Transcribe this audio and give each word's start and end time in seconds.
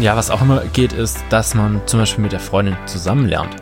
Ja, 0.00 0.14
was 0.14 0.30
auch 0.30 0.42
immer 0.42 0.60
geht, 0.72 0.92
ist, 0.92 1.18
dass 1.28 1.56
man 1.56 1.82
zum 1.86 1.98
Beispiel 1.98 2.22
mit 2.22 2.30
der 2.30 2.38
Freundin 2.38 2.76
zusammen 2.86 3.26
lernt. 3.26 3.56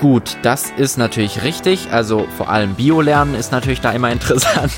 Gut, 0.00 0.36
das 0.42 0.72
ist 0.76 0.98
natürlich 0.98 1.44
richtig. 1.44 1.92
Also 1.92 2.26
vor 2.36 2.48
allem 2.48 2.74
Bio-Lernen 2.74 3.36
ist 3.36 3.52
natürlich 3.52 3.80
da 3.80 3.92
immer 3.92 4.10
interessant. 4.12 4.72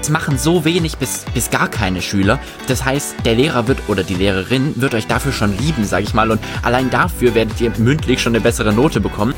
Es 0.00 0.08
machen 0.08 0.38
so 0.38 0.64
wenig 0.64 0.98
bis, 0.98 1.24
bis 1.34 1.50
gar 1.50 1.68
keine 1.68 2.02
Schüler. 2.02 2.38
Das 2.68 2.84
heißt, 2.84 3.16
der 3.24 3.34
Lehrer 3.34 3.66
wird 3.66 3.88
oder 3.88 4.04
die 4.04 4.14
Lehrerin 4.14 4.80
wird 4.80 4.94
euch 4.94 5.08
dafür 5.08 5.32
schon 5.32 5.58
lieben, 5.58 5.84
sag 5.84 6.04
ich 6.04 6.14
mal. 6.14 6.30
Und 6.30 6.40
allein 6.62 6.88
dafür 6.90 7.34
werdet 7.34 7.60
ihr 7.60 7.72
mündlich 7.78 8.22
schon 8.22 8.34
eine 8.34 8.40
bessere 8.40 8.72
Note 8.72 9.00
bekommen. 9.00 9.34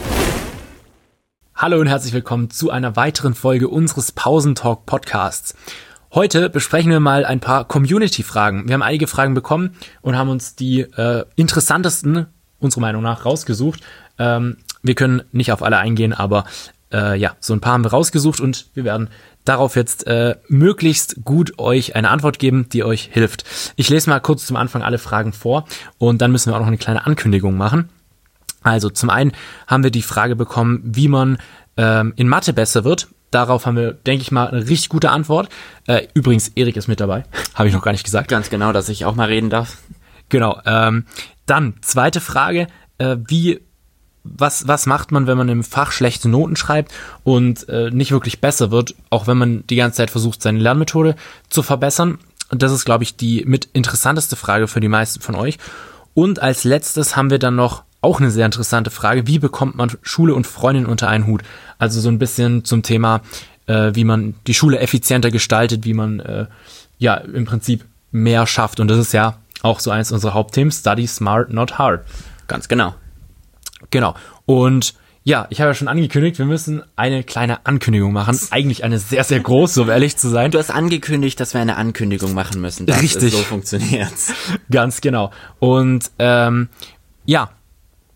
Hallo 1.55 1.81
und 1.81 1.87
herzlich 1.87 2.13
willkommen 2.13 2.51
zu 2.51 2.71
einer 2.71 2.95
weiteren 2.95 3.33
Folge 3.35 3.69
unseres 3.69 4.13
Pausentalk 4.13 4.85
Podcasts. 4.85 5.55
Heute 6.15 6.51
besprechen 6.51 6.91
wir 6.91 7.01
mal 7.01 7.25
ein 7.25 7.41
paar 7.41 7.65
Community-Fragen. 7.65 8.69
Wir 8.69 8.75
haben 8.75 8.83
einige 8.83 9.07
Fragen 9.07 9.33
bekommen 9.33 9.77
und 10.03 10.15
haben 10.15 10.29
uns 10.29 10.55
die 10.55 10.81
äh, 10.81 11.25
interessantesten, 11.37 12.27
unserer 12.59 12.83
Meinung 12.83 13.03
nach, 13.03 13.25
rausgesucht. 13.25 13.81
Ähm, 14.19 14.59
wir 14.83 14.95
können 14.95 15.23
nicht 15.33 15.53
auf 15.53 15.63
alle 15.63 15.79
eingehen, 15.79 16.13
aber 16.13 16.45
äh, 16.93 17.19
ja, 17.19 17.35
so 17.41 17.55
ein 17.55 17.63
paar 17.63 17.73
haben 17.73 17.85
wir 17.85 17.93
rausgesucht 17.93 18.41
und 18.41 18.67
wir 18.75 18.85
werden 18.85 19.09
darauf 19.47 19.75
jetzt 19.75 20.07
äh, 20.07 20.37
möglichst 20.49 21.25
gut 21.25 21.59
euch 21.59 21.97
eine 21.97 22.11
Antwort 22.11 22.39
geben, 22.39 22.69
die 22.69 22.85
euch 22.85 23.09
hilft. 23.11 23.47
Ich 23.77 23.89
lese 23.89 24.11
mal 24.11 24.21
kurz 24.21 24.45
zum 24.45 24.57
Anfang 24.57 24.83
alle 24.83 24.99
Fragen 24.99 25.33
vor 25.33 25.65
und 25.97 26.21
dann 26.21 26.31
müssen 26.31 26.53
wir 26.53 26.57
auch 26.57 26.61
noch 26.61 26.67
eine 26.67 26.77
kleine 26.77 27.07
Ankündigung 27.07 27.57
machen. 27.57 27.89
Also 28.63 28.91
zum 28.91 29.09
einen 29.09 29.33
haben 29.67 29.83
wir 29.83 29.91
die 29.91 30.03
Frage 30.03 30.37
bekommen, 30.37 30.83
wie 30.85 31.09
man 31.09 31.39
ähm, 31.79 32.13
in 32.17 32.29
Mathe 32.29 32.53
besser 32.53 32.85
wird. 32.85 33.09
Darauf 33.33 33.65
haben 33.67 33.77
wir, 33.77 33.95
denke 33.95 34.23
ich 34.23 34.31
mal, 34.31 34.49
eine 34.49 34.69
richtig 34.69 34.91
gute 34.91 35.11
Antwort. 35.11 35.49
Äh, 35.87 36.07
übrigens, 36.15 36.49
Erik 36.55 36.77
ist 36.77 36.87
mit 36.87 37.01
dabei. 37.01 37.25
Habe 37.55 37.67
ich 37.67 37.75
noch 37.75 37.83
gar 37.83 37.93
nicht 37.93 38.05
gesagt. 38.05 38.29
Ganz 38.29 38.51
genau, 38.51 38.73
dass 38.73 38.89
ich 38.89 39.05
auch 39.05 39.17
mal 39.17 39.27
reden 39.27 39.51
darf. 39.51 39.79
Genau. 40.29 40.61
Ähm, 40.67 41.07
dann, 41.47 41.75
zweite 41.81 42.21
Frage. 42.21 42.67
Äh, 42.99 43.17
wie, 43.27 43.61
was, 44.23 44.69
was 44.69 44.85
macht 44.85 45.13
man, 45.13 45.27
wenn 45.27 45.39
man 45.39 45.49
im 45.49 45.65
Fach 45.65 45.93
schlechte 45.93 46.29
Noten 46.29 46.57
schreibt 46.57 46.93
und 47.25 47.69
äh, 47.71 47.91
nicht 47.91 48.13
wirklich 48.13 48.43
besser 48.43 48.71
wird, 48.71 48.95
auch 49.09 49.27
wenn 49.27 49.39
man 49.39 49.67
die 49.67 49.77
ganze 49.77 49.97
Zeit 49.97 50.11
versucht, 50.11 50.43
seine 50.43 50.59
Lernmethode 50.59 51.17
zu 51.49 51.63
verbessern? 51.63 52.19
Und 52.51 52.63
das 52.63 52.71
ist, 52.71 52.85
glaube 52.85 53.03
ich, 53.03 53.17
die 53.17 53.45
mit 53.47 53.65
interessanteste 53.73 54.37
Frage 54.37 54.69
für 54.69 54.81
die 54.81 54.89
meisten 54.89 55.23
von 55.23 55.37
euch. 55.37 55.57
Und 56.13 56.43
als 56.43 56.65
letztes 56.65 57.17
haben 57.17 57.31
wir 57.31 57.39
dann 57.39 57.57
noch 57.57 57.85
auch 58.03 58.21
eine 58.21 58.31
sehr 58.31 58.45
interessante 58.45 58.91
Frage. 58.91 59.27
Wie 59.27 59.39
bekommt 59.39 59.77
man 59.77 59.91
Schule 60.03 60.35
und 60.35 60.47
Freundin 60.47 60.87
unter 60.87 61.09
einen 61.09 61.27
Hut? 61.27 61.43
Also 61.79 62.01
so 62.01 62.09
ein 62.09 62.19
bisschen 62.19 62.65
zum 62.65 62.83
Thema, 62.83 63.23
äh, 63.67 63.93
wie 63.95 64.05
man 64.05 64.35
die 64.47 64.55
Schule 64.55 64.81
effizienter 64.81 65.31
gestaltet, 65.31 65.85
wie 65.85 65.95
man 65.95 66.21
äh, 66.21 66.47
ja 66.99 67.15
im 67.15 67.47
Prinzip 67.47 67.85
mehr 68.11 68.47
schafft. 68.47 68.81
Und 68.81 68.89
das 68.89 68.99
ist 68.99 69.13
ja 69.13 69.39
auch 69.63 69.81
so 69.81 69.91
eins 69.91 70.13
unserer 70.13 70.35
Hauptthemen. 70.35 70.71
Study 70.71 71.07
smart, 71.07 71.51
not 71.51 71.79
hard. 71.79 72.05
Ganz 72.49 72.69
genau. 72.69 72.95
Genau. 73.91 74.15
Und 74.47 74.95
ja, 75.25 75.47
ich 75.51 75.61
habe 75.61 75.71
ja 75.71 75.75
schon 75.75 75.87
angekündigt, 75.87 76.39
wir 76.39 76.47
müssen 76.47 76.83
eine 76.97 77.23
kleine 77.23 77.65
Ankündigung 77.65 78.13
machen. 78.13 78.37
Eigentlich 78.51 78.83
eine 78.83 78.99
sehr, 78.99 79.23
sehr 79.23 79.39
große, 79.39 79.81
um 79.81 79.89
ehrlich 79.89 80.17
zu 80.17 80.29
sein. 80.29 80.51
Du 80.51 80.59
hast 80.59 80.71
angekündigt, 80.71 81.39
dass 81.39 81.55
wir 81.55 81.61
eine 81.61 81.77
Ankündigung 81.77 82.35
machen 82.35 82.61
müssen. 82.61 82.87
Das 82.87 83.01
Richtig. 83.01 83.33
Ist, 83.33 83.37
so 83.37 83.45
funktioniert's. 83.45 84.35
Ganz 84.71 85.01
genau. 85.01 85.31
Und 85.61 86.11
ähm, 86.19 86.69
ja, 87.25 87.51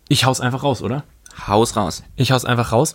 ich 0.09 0.25
hau's 0.25 0.41
einfach 0.41 0.63
raus, 0.63 0.81
oder? 0.81 1.03
Haus 1.47 1.75
raus. 1.75 2.03
Ich 2.15 2.31
hau's 2.31 2.45
einfach 2.45 2.71
raus. 2.71 2.93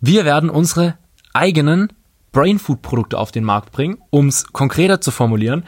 Wir 0.00 0.24
werden 0.24 0.50
unsere 0.50 0.98
eigenen 1.32 1.88
Brainfood-Produkte 2.32 3.18
auf 3.18 3.32
den 3.32 3.44
Markt 3.44 3.72
bringen, 3.72 3.98
um's 4.10 4.46
konkreter 4.52 5.00
zu 5.00 5.10
formulieren. 5.10 5.64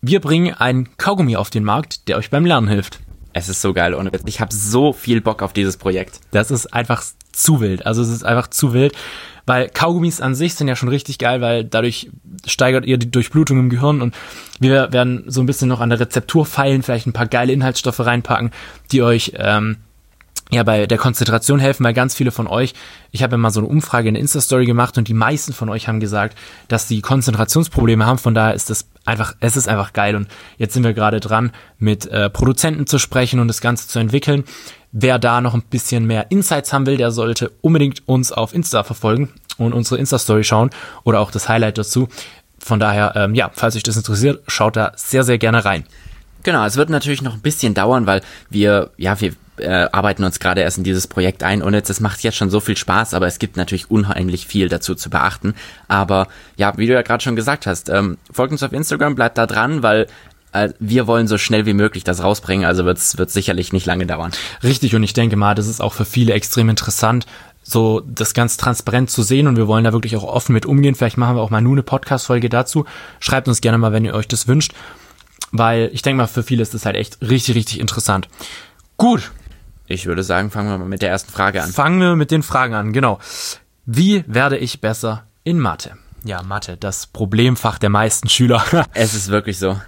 Wir 0.00 0.20
bringen 0.20 0.54
einen 0.54 0.96
Kaugummi 0.96 1.36
auf 1.36 1.50
den 1.50 1.64
Markt, 1.64 2.08
der 2.08 2.16
euch 2.16 2.30
beim 2.30 2.46
Lernen 2.46 2.68
hilft. 2.68 3.00
Es 3.32 3.48
ist 3.48 3.60
so 3.60 3.74
geil, 3.74 3.94
ohne 3.94 4.12
Witz. 4.12 4.22
Ich 4.26 4.40
habe 4.40 4.54
so 4.54 4.92
viel 4.92 5.20
Bock 5.20 5.42
auf 5.42 5.52
dieses 5.52 5.76
Projekt. 5.76 6.20
Das 6.30 6.50
ist 6.50 6.72
einfach 6.72 7.04
zu 7.32 7.60
wild. 7.60 7.84
Also 7.84 8.00
es 8.00 8.08
ist 8.08 8.24
einfach 8.24 8.48
zu 8.48 8.72
wild, 8.72 8.94
weil 9.44 9.68
Kaugummis 9.68 10.20
an 10.20 10.34
sich 10.34 10.54
sind 10.54 10.68
ja 10.68 10.76
schon 10.76 10.88
richtig 10.88 11.18
geil, 11.18 11.40
weil 11.40 11.64
dadurch 11.64 12.10
steigert 12.46 12.86
ihr 12.86 12.96
die 12.96 13.10
Durchblutung 13.10 13.58
im 13.58 13.68
Gehirn 13.68 14.00
und 14.00 14.14
wir 14.58 14.92
werden 14.92 15.24
so 15.26 15.40
ein 15.40 15.46
bisschen 15.46 15.68
noch 15.68 15.80
an 15.80 15.90
der 15.90 16.00
Rezeptur 16.00 16.46
feilen, 16.46 16.82
vielleicht 16.82 17.06
ein 17.06 17.12
paar 17.12 17.26
geile 17.26 17.52
Inhaltsstoffe 17.52 18.00
reinpacken, 18.00 18.52
die 18.90 19.02
euch 19.02 19.32
ähm, 19.36 19.76
ja 20.50 20.62
bei 20.62 20.86
der 20.86 20.98
Konzentration 20.98 21.58
helfen, 21.58 21.84
weil 21.84 21.94
ganz 21.94 22.14
viele 22.14 22.30
von 22.30 22.46
euch, 22.46 22.74
ich 23.10 23.22
habe 23.22 23.32
ja 23.32 23.38
mal 23.38 23.50
so 23.50 23.60
eine 23.60 23.68
Umfrage 23.68 24.08
in 24.08 24.14
der 24.14 24.20
Insta-Story 24.20 24.64
gemacht 24.64 24.96
und 24.96 25.08
die 25.08 25.14
meisten 25.14 25.52
von 25.52 25.68
euch 25.68 25.88
haben 25.88 25.98
gesagt, 25.98 26.38
dass 26.68 26.86
die 26.86 27.00
Konzentrationsprobleme 27.00 28.06
haben. 28.06 28.18
Von 28.18 28.34
daher 28.34 28.54
ist 28.54 28.70
das 28.70 28.86
einfach, 29.04 29.34
es 29.40 29.56
ist 29.56 29.68
einfach 29.68 29.92
geil. 29.92 30.14
Und 30.14 30.28
jetzt 30.56 30.74
sind 30.74 30.84
wir 30.84 30.92
gerade 30.92 31.20
dran, 31.20 31.50
mit 31.78 32.06
äh, 32.06 32.30
Produzenten 32.30 32.86
zu 32.86 32.98
sprechen 32.98 33.40
und 33.40 33.48
das 33.48 33.60
Ganze 33.60 33.88
zu 33.88 33.98
entwickeln. 33.98 34.44
Wer 34.92 35.18
da 35.18 35.40
noch 35.40 35.54
ein 35.54 35.62
bisschen 35.62 36.06
mehr 36.06 36.30
Insights 36.30 36.72
haben 36.72 36.86
will, 36.86 36.96
der 36.96 37.10
sollte 37.10 37.50
unbedingt 37.60 38.06
uns 38.08 38.30
auf 38.32 38.54
Insta 38.54 38.84
verfolgen 38.84 39.30
und 39.58 39.72
unsere 39.72 39.98
Insta-Story 39.98 40.44
schauen 40.44 40.70
oder 41.04 41.20
auch 41.20 41.30
das 41.30 41.48
Highlight 41.48 41.78
dazu. 41.78 42.08
Von 42.58 42.80
daher, 42.80 43.12
ähm, 43.16 43.34
ja, 43.34 43.50
falls 43.52 43.76
euch 43.76 43.82
das 43.82 43.96
interessiert, 43.96 44.42
schaut 44.48 44.76
da 44.76 44.92
sehr, 44.96 45.24
sehr 45.24 45.38
gerne 45.38 45.64
rein. 45.64 45.84
Genau, 46.46 46.64
es 46.64 46.76
wird 46.76 46.90
natürlich 46.90 47.22
noch 47.22 47.34
ein 47.34 47.40
bisschen 47.40 47.74
dauern, 47.74 48.06
weil 48.06 48.20
wir, 48.50 48.90
ja, 48.96 49.20
wir 49.20 49.32
äh, 49.56 49.88
arbeiten 49.90 50.22
uns 50.22 50.38
gerade 50.38 50.60
erst 50.60 50.78
in 50.78 50.84
dieses 50.84 51.08
Projekt 51.08 51.42
ein 51.42 51.60
und 51.60 51.74
jetzt, 51.74 51.90
es 51.90 51.98
macht 51.98 52.22
jetzt 52.22 52.36
schon 52.36 52.50
so 52.50 52.60
viel 52.60 52.76
Spaß, 52.76 53.14
aber 53.14 53.26
es 53.26 53.40
gibt 53.40 53.56
natürlich 53.56 53.90
unheimlich 53.90 54.46
viel 54.46 54.68
dazu 54.68 54.94
zu 54.94 55.10
beachten. 55.10 55.56
Aber 55.88 56.28
ja, 56.56 56.78
wie 56.78 56.86
du 56.86 56.92
ja 56.92 57.02
gerade 57.02 57.24
schon 57.24 57.34
gesagt 57.34 57.66
hast, 57.66 57.88
ähm, 57.88 58.16
folgt 58.30 58.52
uns 58.52 58.62
auf 58.62 58.72
Instagram, 58.72 59.16
bleibt 59.16 59.38
da 59.38 59.48
dran, 59.48 59.82
weil 59.82 60.06
äh, 60.52 60.68
wir 60.78 61.08
wollen 61.08 61.26
so 61.26 61.36
schnell 61.36 61.66
wie 61.66 61.74
möglich 61.74 62.04
das 62.04 62.22
rausbringen, 62.22 62.64
also 62.64 62.84
wird 62.84 62.98
es 62.98 63.32
sicherlich 63.32 63.72
nicht 63.72 63.84
lange 63.84 64.06
dauern. 64.06 64.30
Richtig, 64.62 64.94
und 64.94 65.02
ich 65.02 65.14
denke 65.14 65.34
mal, 65.34 65.56
das 65.56 65.66
ist 65.66 65.80
auch 65.80 65.94
für 65.94 66.04
viele 66.04 66.32
extrem 66.32 66.68
interessant, 66.68 67.26
so 67.64 68.02
das 68.06 68.34
ganz 68.34 68.56
transparent 68.56 69.10
zu 69.10 69.24
sehen 69.24 69.48
und 69.48 69.56
wir 69.56 69.66
wollen 69.66 69.82
da 69.82 69.92
wirklich 69.92 70.16
auch 70.16 70.22
offen 70.22 70.52
mit 70.52 70.64
umgehen. 70.64 70.94
Vielleicht 70.94 71.18
machen 71.18 71.34
wir 71.34 71.42
auch 71.42 71.50
mal 71.50 71.60
nur 71.60 71.74
eine 71.74 71.82
Podcast-Folge 71.82 72.48
dazu. 72.48 72.84
Schreibt 73.18 73.48
uns 73.48 73.60
gerne 73.60 73.78
mal, 73.78 73.92
wenn 73.92 74.04
ihr 74.04 74.14
euch 74.14 74.28
das 74.28 74.46
wünscht, 74.46 74.74
weil 75.58 75.90
ich 75.92 76.02
denke 76.02 76.18
mal, 76.18 76.26
für 76.26 76.42
viele 76.42 76.62
ist 76.62 76.74
das 76.74 76.86
halt 76.86 76.96
echt 76.96 77.18
richtig, 77.22 77.54
richtig 77.54 77.80
interessant. 77.80 78.28
Gut, 78.96 79.30
Ich 79.88 80.06
würde 80.06 80.22
sagen, 80.24 80.50
fangen 80.50 80.68
wir 80.68 80.78
mal 80.78 80.88
mit 80.88 81.00
der 81.02 81.10
ersten 81.10 81.30
Frage 81.30 81.62
an. 81.62 81.70
Fangen 81.70 82.00
wir 82.00 82.16
mit 82.16 82.30
den 82.32 82.42
Fragen 82.42 82.74
an, 82.74 82.92
genau. 82.92 83.20
Wie 83.84 84.24
werde 84.26 84.56
ich 84.58 84.80
besser 84.80 85.26
in 85.44 85.60
Mathe? 85.60 85.92
Ja, 86.24 86.42
Mathe, 86.42 86.76
das 86.76 87.06
Problemfach 87.06 87.78
der 87.78 87.90
meisten 87.90 88.28
Schüler. 88.28 88.64
Es 88.94 89.14
ist 89.14 89.28
wirklich 89.28 89.58
so. 89.60 89.80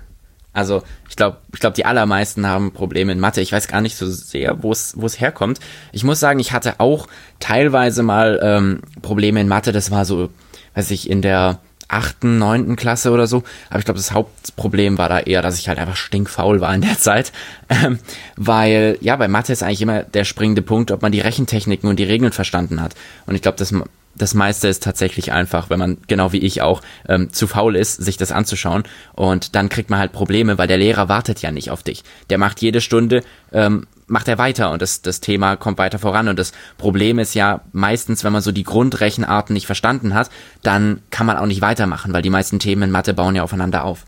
Also 0.53 0.83
ich 1.09 1.17
glaube, 1.17 1.39
ich 1.53 1.59
glaube, 1.61 1.75
die 1.75 1.85
allermeisten 1.85 2.47
haben 2.47 2.73
Probleme 2.73 3.11
in 3.13 3.19
Mathe. 3.21 3.41
Ich 3.41 3.51
weiß 3.53 3.67
gar 3.67 3.81
nicht 3.81 3.97
so 3.97 4.09
sehr, 4.09 4.63
wo 4.63 4.71
es 4.71 4.95
wo 4.97 5.07
es 5.07 5.21
herkommt. 5.21 5.59
Ich 5.93 6.05
muss 6.05 6.21
sagen, 6.21 6.39
ich 6.39 6.53
hatte 6.53 6.79
auch 6.79 7.09
teilweise 7.41 8.03
mal 8.05 8.39
ähm, 8.43 8.81
Probleme 9.03 9.41
in 9.41 9.49
Mathe. 9.49 9.73
Das 9.73 9.91
war 9.91 10.05
so, 10.05 10.31
weiß 10.75 10.91
ich, 10.93 11.11
in 11.11 11.23
der 11.23 11.59
achten, 11.89 12.39
neunten 12.39 12.77
Klasse 12.77 13.11
oder 13.11 13.27
so. 13.27 13.43
Aber 13.71 13.79
ich 13.79 13.85
glaube, 13.85 13.99
das 13.99 14.13
Hauptproblem 14.13 14.99
war 14.99 15.09
da 15.09 15.21
eher, 15.21 15.43
dass 15.43 15.59
ich 15.59 15.69
halt 15.69 15.79
einfach 15.79 15.97
stinkfaul 15.97 16.61
war 16.61 16.75
in 16.75 16.83
der 16.83 16.99
Zeit. 16.99 17.33
Ähm, 17.69 17.99
weil, 18.37 18.99
ja, 19.01 19.17
bei 19.17 19.29
Mathe 19.29 19.53
ist 19.53 19.63
eigentlich 19.63 19.83
immer 19.83 20.03
der 20.03 20.25
springende 20.25 20.63
Punkt, 20.63 20.91
ob 20.91 21.03
man 21.03 21.13
die 21.13 21.21
Rechentechniken 21.21 21.89
und 21.89 21.99
die 21.99 22.05
Regeln 22.05 22.33
verstanden 22.33 22.81
hat. 22.81 22.95
Und 23.27 23.35
ich 23.35 23.43
glaube, 23.43 23.59
das 23.59 23.75
das 24.15 24.35
meiste 24.35 24.69
ist 24.69 24.83
tatsächlich 24.83 25.33
einfach, 25.33 25.71
wenn 25.71 25.79
man 25.79 25.99
genau 26.07 26.33
wie 26.33 26.39
ich 26.39 26.61
auch 26.61 26.83
ähm, 27.09 27.33
zu 27.33 27.47
faul 27.47 27.77
ist, 27.77 27.95
sich 27.95 28.17
das 28.17 28.33
anzuschauen. 28.33 28.83
Und 29.15 29.55
dann 29.55 29.69
kriegt 29.69 29.91
man 29.91 29.99
halt 29.99 30.13
Probleme, 30.13 30.59
weil 30.59 30.67
der 30.67 30.79
Lehrer 30.79 31.09
wartet 31.09 31.41
ja 31.41 31.51
nicht 31.51 31.71
auf 31.71 31.83
dich. 31.83 32.03
Der 32.29 32.39
macht 32.39 32.61
jede 32.61 32.81
Stunde, 32.81 33.23
ähm, 33.53 33.87
macht 34.07 34.29
er 34.29 34.39
weiter 34.39 34.71
und 34.71 34.83
das, 34.83 35.03
das 35.03 35.21
Thema 35.21 35.57
kommt 35.57 35.79
weiter 35.79 35.99
voran. 35.99 36.29
Und 36.29 36.39
das 36.39 36.53
Problem 36.79 37.19
ist 37.19 37.35
ja 37.35 37.61
meistens, 37.73 38.25
wenn 38.25 38.33
man 38.33 38.43
so 38.43 38.53
die 38.53 38.65
Grundrechenarten 38.65 39.55
nicht 39.55 39.67
verstanden 39.67 40.15
hat, 40.15 40.31
dann 40.63 41.03
kann 41.11 41.27
man 41.27 41.37
auch 41.37 41.47
nicht 41.47 41.61
weitermachen, 41.61 42.13
weil 42.13 42.23
die 42.23 42.31
meisten 42.31 42.59
Themen 42.59 42.85
in 42.85 42.91
Mathe 42.91 43.15
bauen 43.15 43.37
ja 43.37 43.43
aufeinander 43.43 43.85
auf. 43.85 44.05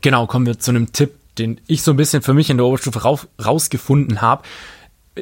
Genau, 0.00 0.26
kommen 0.26 0.46
wir 0.46 0.58
zu 0.58 0.70
einem 0.70 0.92
Tipp, 0.92 1.14
den 1.38 1.60
ich 1.66 1.82
so 1.82 1.92
ein 1.92 1.96
bisschen 1.96 2.22
für 2.22 2.34
mich 2.34 2.50
in 2.50 2.58
der 2.58 2.66
Oberstufe 2.66 3.00
rausgefunden 3.42 4.20
habe. 4.20 4.42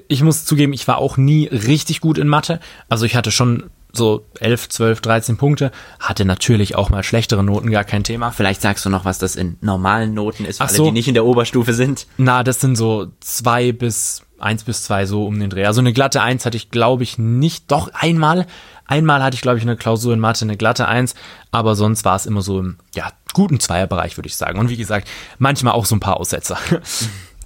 Ich 0.09 0.23
muss 0.23 0.45
zugeben, 0.45 0.73
ich 0.73 0.89
war 0.89 0.99
auch 0.99 1.17
nie 1.17 1.47
richtig 1.47 2.01
gut 2.01 2.19
in 2.19 2.29
Mathe. 2.29 2.61
Also 2.89 3.07
ich 3.07 3.17
hatte 3.17 3.31
schon 3.31 3.71
so 3.97 4.27
11, 4.41 4.69
12, 4.69 5.01
13 5.01 5.37
Punkte, 5.37 5.71
hatte 6.01 6.25
natürlich 6.25 6.75
auch 6.77 6.91
mal 6.91 7.03
schlechtere 7.03 7.43
Noten, 7.43 7.71
gar 7.71 7.85
kein 7.85 8.05
Thema. 8.05 8.31
Vielleicht 8.31 8.61
sagst 8.63 8.85
du 8.85 8.91
noch, 8.91 9.05
was 9.05 9.19
das 9.19 9.37
in 9.37 9.57
normalen 9.61 10.15
Noten 10.15 10.45
ist, 10.45 10.59
für 10.59 10.65
Ach 10.65 10.69
alle, 10.69 10.77
so. 10.77 10.85
die 10.87 10.93
nicht 10.93 11.09
in 11.09 11.15
der 11.15 11.25
Oberstufe 11.25 11.75
sind. 11.75 12.07
Na, 12.17 12.43
das 12.43 12.61
sind 12.61 12.77
so 12.77 13.09
zwei 13.21 13.73
bis 13.73 14.23
eins 14.39 14.65
bis 14.65 14.83
zwei 14.83 15.07
so 15.07 15.27
um 15.27 15.39
den 15.41 15.51
Dreh. 15.51 15.65
Also 15.65 15.81
eine 15.81 15.93
glatte 15.95 16.21
Eins 16.21 16.45
hatte 16.45 16.57
ich, 16.59 16.71
glaube 16.71 17.03
ich, 17.03 17.17
nicht. 17.19 17.71
Doch 17.71 17.91
einmal. 17.95 18.47
Einmal 18.87 19.23
hatte 19.23 19.35
ich, 19.35 19.41
glaube 19.41 19.59
ich, 19.59 19.65
eine 19.65 19.77
Klausur 19.77 20.13
in 20.13 20.21
Mathe, 20.21 20.45
eine 20.45 20.57
glatte 20.57 20.87
Eins, 20.87 21.15
aber 21.51 21.75
sonst 21.75 22.05
war 22.05 22.15
es 22.17 22.27
immer 22.27 22.43
so 22.43 22.61
im 22.61 22.77
ja, 22.95 23.11
guten 23.33 23.59
Zweierbereich, 23.59 24.17
würde 24.17 24.29
ich 24.29 24.37
sagen. 24.37 24.59
Und 24.61 24.69
wie 24.69 24.77
gesagt, 24.77 25.09
manchmal 25.39 25.73
auch 25.73 25.87
so 25.87 25.97
ein 25.97 26.01
paar 26.01 26.19
Aussetzer. 26.19 26.59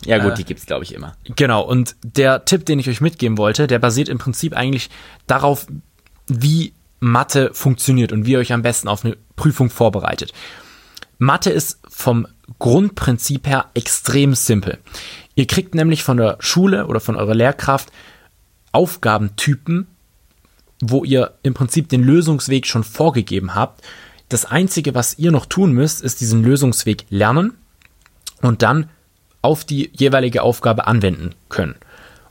Ja 0.06 0.16
gut, 0.16 0.32
Äh. 0.32 0.36
die 0.36 0.44
gibt's 0.44 0.64
glaube 0.64 0.84
ich 0.84 0.94
immer. 0.94 1.14
Genau, 1.36 1.60
und 1.62 1.94
der 2.02 2.44
Tipp, 2.46 2.64
den 2.64 2.78
ich 2.78 2.88
euch 2.88 3.02
mitgeben 3.02 3.36
wollte, 3.36 3.66
der 3.66 3.78
basiert 3.78 4.08
im 4.08 4.16
Prinzip 4.16 4.56
eigentlich 4.56 4.88
darauf, 5.26 5.66
wie 6.30 6.72
Mathe 7.00 7.50
funktioniert 7.52 8.12
und 8.12 8.26
wie 8.26 8.32
ihr 8.32 8.38
euch 8.38 8.52
am 8.52 8.62
besten 8.62 8.88
auf 8.88 9.04
eine 9.04 9.16
Prüfung 9.36 9.70
vorbereitet. 9.70 10.32
Mathe 11.18 11.50
ist 11.50 11.80
vom 11.88 12.26
Grundprinzip 12.58 13.46
her 13.46 13.66
extrem 13.74 14.34
simpel. 14.34 14.78
Ihr 15.34 15.46
kriegt 15.46 15.74
nämlich 15.74 16.02
von 16.02 16.16
der 16.16 16.36
Schule 16.40 16.86
oder 16.86 17.00
von 17.00 17.16
eurer 17.16 17.34
Lehrkraft 17.34 17.90
Aufgabentypen, 18.72 19.86
wo 20.80 21.04
ihr 21.04 21.34
im 21.42 21.54
Prinzip 21.54 21.88
den 21.88 22.02
Lösungsweg 22.02 22.66
schon 22.66 22.84
vorgegeben 22.84 23.54
habt. 23.54 23.82
Das 24.28 24.44
Einzige, 24.44 24.94
was 24.94 25.18
ihr 25.18 25.32
noch 25.32 25.46
tun 25.46 25.72
müsst, 25.72 26.02
ist 26.02 26.20
diesen 26.20 26.44
Lösungsweg 26.44 27.04
lernen 27.10 27.54
und 28.42 28.62
dann 28.62 28.88
auf 29.42 29.64
die 29.64 29.90
jeweilige 29.94 30.42
Aufgabe 30.42 30.86
anwenden 30.86 31.34
können. 31.48 31.74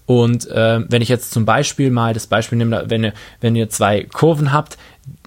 Und 0.10 0.48
äh, 0.48 0.82
wenn 0.90 1.04
ich 1.04 1.10
jetzt 1.10 1.30
zum 1.30 1.46
Beispiel 1.46 1.92
mal 1.92 2.16
das 2.16 2.26
Beispiel 2.26 2.58
nehme, 2.58 2.86
wenn 2.88 3.04
ihr, 3.04 3.14
wenn 3.42 3.56
ihr 3.56 3.70
zwei 3.70 4.06
Kurven 4.06 4.52
habt 4.52 4.76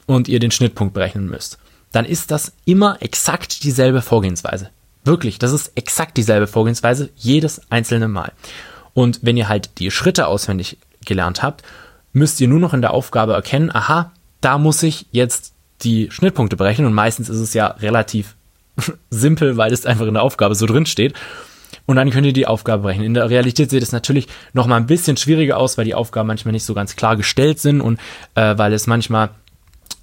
und 0.07 0.27
ihr 0.27 0.41
den 0.41 0.51
Schnittpunkt 0.51 0.93
berechnen 0.93 1.31
müsst, 1.31 1.59
dann 1.93 2.05
ist 2.05 2.33
das 2.33 2.53
immer 2.65 3.01
exakt 3.01 3.63
dieselbe 3.63 4.03
Vorgehensweise. 4.03 4.71
Wirklich, 5.05 5.39
das 5.39 5.53
ist 5.53 5.71
exakt 5.77 6.17
dieselbe 6.17 6.49
Vorgehensweise 6.49 7.11
jedes 7.15 7.61
einzelne 7.71 8.09
Mal. 8.09 8.33
Und 8.93 9.21
wenn 9.23 9.37
ihr 9.37 9.49
halt 9.49 9.79
die 9.79 9.93
Schritte 9.93 10.27
auswendig 10.27 10.79
gelernt 11.07 11.45
habt, 11.45 11.63
müsst 12.13 12.41
ihr 12.41 12.49
nur 12.49 12.59
noch 12.59 12.75
in 12.75 12.83
der 12.83 12.93
Aufgabe 12.93 13.35
erkennen, 13.35 13.71
aha, 13.73 14.11
da 14.41 14.59
muss 14.59 14.83
ich 14.83 15.07
jetzt 15.13 15.53
die 15.83 16.11
Schnittpunkte 16.11 16.57
berechnen 16.57 16.89
und 16.89 16.93
meistens 16.93 17.29
ist 17.29 17.39
es 17.39 17.55
ja 17.55 17.69
relativ 17.69 18.35
simpel, 19.11 19.57
weil 19.57 19.73
es 19.73 19.87
einfach 19.87 20.07
in 20.09 20.15
der 20.15 20.25
Aufgabe 20.25 20.57
so 20.57 20.67
drin 20.67 20.87
steht. 20.87 21.15
Und 21.87 21.97
dann 21.97 22.11
könnt 22.11 22.27
ihr 22.27 22.33
die 22.33 22.47
Aufgabe 22.47 22.83
berechnen. 22.83 23.07
In 23.07 23.15
der 23.15 23.29
Realität 23.29 23.71
sieht 23.71 23.83
es 23.83 23.93
natürlich 23.93 24.29
noch 24.53 24.67
mal 24.67 24.77
ein 24.77 24.87
bisschen 24.87 25.17
schwieriger 25.17 25.59
aus, 25.59 25.77
weil 25.79 25.85
die 25.85 25.95
Aufgaben 25.95 26.29
manchmal 26.29 26.53
nicht 26.53 26.65
so 26.65 26.75
ganz 26.75 26.97
klar 26.97 27.17
gestellt 27.17 27.59
sind 27.59 27.81
und 27.81 27.99
äh, 28.35 28.57
weil 28.57 28.73
es 28.73 28.87
manchmal 28.87 29.31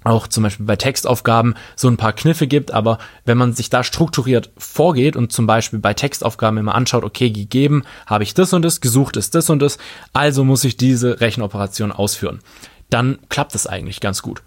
auch 0.04 0.26
zum 0.26 0.44
Beispiel 0.44 0.66
bei 0.66 0.76
Textaufgaben 0.76 1.54
so 1.76 1.88
ein 1.88 1.96
paar 1.96 2.12
Kniffe 2.12 2.46
gibt, 2.46 2.70
aber 2.70 2.98
wenn 3.24 3.36
man 3.36 3.52
sich 3.52 3.68
da 3.68 3.84
strukturiert 3.84 4.50
vorgeht 4.56 5.14
und 5.14 5.32
zum 5.32 5.46
Beispiel 5.46 5.78
bei 5.78 5.92
Textaufgaben 5.94 6.58
immer 6.58 6.74
anschaut, 6.74 7.04
okay, 7.04 7.30
gegeben 7.30 7.84
habe 8.06 8.24
ich 8.24 8.32
das 8.32 8.52
und 8.52 8.62
das, 8.62 8.80
gesucht 8.80 9.16
ist 9.16 9.34
das 9.34 9.50
und 9.50 9.60
das, 9.60 9.78
also 10.12 10.44
muss 10.44 10.64
ich 10.64 10.76
diese 10.76 11.20
Rechenoperation 11.20 11.92
ausführen, 11.92 12.40
dann 12.88 13.18
klappt 13.28 13.54
es 13.54 13.66
eigentlich 13.66 14.00
ganz 14.00 14.22
gut. 14.22 14.42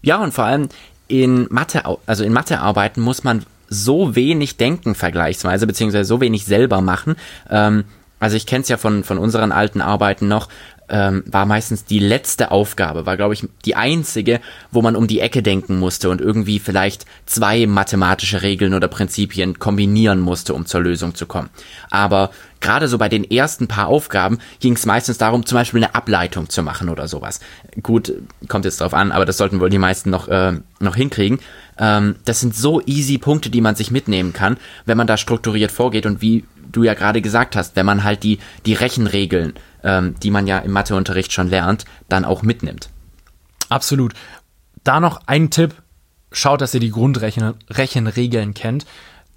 Ja, 0.00 0.22
und 0.22 0.32
vor 0.32 0.44
allem 0.44 0.68
in 1.08 1.48
Mathe, 1.50 1.82
also 2.06 2.22
in 2.22 2.32
Mathearbeiten 2.32 3.02
muss 3.02 3.24
man 3.24 3.44
so 3.68 4.14
wenig 4.14 4.56
denken 4.56 4.94
vergleichsweise, 4.94 5.66
beziehungsweise 5.66 6.08
so 6.08 6.20
wenig 6.20 6.44
selber 6.44 6.80
machen. 6.80 7.16
Ähm, 7.50 7.84
also 8.20 8.36
ich 8.36 8.46
kenne 8.46 8.62
es 8.62 8.68
ja 8.68 8.76
von, 8.76 9.04
von 9.04 9.18
unseren 9.18 9.52
alten 9.52 9.80
Arbeiten 9.80 10.28
noch, 10.28 10.48
ähm, 10.90 11.22
war 11.26 11.46
meistens 11.46 11.84
die 11.84 11.98
letzte 11.98 12.50
Aufgabe, 12.50 13.06
war 13.06 13.16
glaube 13.16 13.34
ich 13.34 13.46
die 13.64 13.76
einzige, 13.76 14.40
wo 14.70 14.82
man 14.82 14.96
um 14.96 15.06
die 15.06 15.20
Ecke 15.20 15.42
denken 15.42 15.78
musste 15.78 16.08
und 16.08 16.20
irgendwie 16.20 16.58
vielleicht 16.58 17.04
zwei 17.26 17.66
mathematische 17.66 18.42
Regeln 18.42 18.74
oder 18.74 18.88
Prinzipien 18.88 19.58
kombinieren 19.58 20.20
musste, 20.20 20.54
um 20.54 20.66
zur 20.66 20.80
Lösung 20.80 21.14
zu 21.14 21.26
kommen. 21.26 21.50
Aber 21.90 22.30
gerade 22.60 22.88
so 22.88 22.98
bei 22.98 23.08
den 23.08 23.30
ersten 23.30 23.68
paar 23.68 23.88
Aufgaben 23.88 24.38
ging 24.60 24.74
es 24.74 24.86
meistens 24.86 25.18
darum, 25.18 25.44
zum 25.44 25.56
Beispiel 25.56 25.84
eine 25.84 25.94
Ableitung 25.94 26.48
zu 26.48 26.62
machen 26.62 26.88
oder 26.88 27.06
sowas. 27.06 27.40
Gut, 27.82 28.12
kommt 28.48 28.64
jetzt 28.64 28.80
drauf 28.80 28.94
an, 28.94 29.12
aber 29.12 29.26
das 29.26 29.36
sollten 29.36 29.60
wohl 29.60 29.70
die 29.70 29.78
meisten 29.78 30.10
noch, 30.10 30.28
äh, 30.28 30.54
noch 30.80 30.96
hinkriegen. 30.96 31.38
Ähm, 31.78 32.16
das 32.24 32.40
sind 32.40 32.54
so 32.54 32.80
easy 32.86 33.18
Punkte, 33.18 33.50
die 33.50 33.60
man 33.60 33.74
sich 33.74 33.90
mitnehmen 33.90 34.32
kann, 34.32 34.56
wenn 34.84 34.96
man 34.96 35.06
da 35.06 35.16
strukturiert 35.16 35.72
vorgeht 35.72 36.06
und 36.06 36.20
wie 36.20 36.44
du 36.70 36.84
ja 36.84 36.94
gerade 36.94 37.22
gesagt 37.22 37.56
hast, 37.56 37.76
wenn 37.76 37.86
man 37.86 38.04
halt 38.04 38.22
die, 38.22 38.38
die 38.66 38.74
Rechenregeln 38.74 39.54
ähm, 39.82 40.14
die 40.22 40.30
man 40.30 40.46
ja 40.46 40.58
im 40.58 40.72
Matheunterricht 40.72 41.32
schon 41.32 41.48
lernt, 41.48 41.84
dann 42.08 42.24
auch 42.24 42.42
mitnimmt. 42.42 42.90
Absolut. 43.68 44.14
Da 44.84 45.00
noch 45.00 45.20
ein 45.26 45.50
Tipp. 45.50 45.74
Schaut, 46.30 46.60
dass 46.60 46.74
ihr 46.74 46.80
die 46.80 46.90
Grundrechenregeln 46.90 48.54
kennt. 48.54 48.86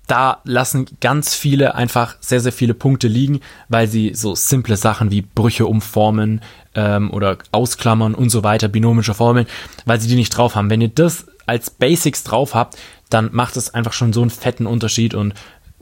Da 0.07 0.41
lassen 0.43 0.87
ganz 0.99 1.35
viele 1.35 1.75
einfach 1.75 2.17
sehr, 2.19 2.41
sehr 2.41 2.51
viele 2.51 2.73
Punkte 2.73 3.07
liegen, 3.07 3.39
weil 3.69 3.87
sie 3.87 4.13
so 4.13 4.35
simple 4.35 4.75
Sachen 4.75 5.09
wie 5.09 5.21
Brüche 5.21 5.67
umformen 5.67 6.41
ähm, 6.75 7.11
oder 7.11 7.37
ausklammern 7.53 8.13
und 8.13 8.29
so 8.29 8.43
weiter, 8.43 8.67
binomische 8.67 9.13
Formeln, 9.13 9.47
weil 9.85 10.01
sie 10.01 10.09
die 10.09 10.15
nicht 10.15 10.35
drauf 10.35 10.55
haben. 10.55 10.69
Wenn 10.69 10.81
ihr 10.81 10.89
das 10.89 11.27
als 11.51 11.69
Basics 11.69 12.23
drauf 12.23 12.55
habt, 12.55 12.77
dann 13.09 13.29
macht 13.33 13.57
es 13.57 13.73
einfach 13.73 13.91
schon 13.91 14.13
so 14.13 14.21
einen 14.21 14.29
fetten 14.29 14.65
Unterschied 14.65 15.13
und 15.13 15.33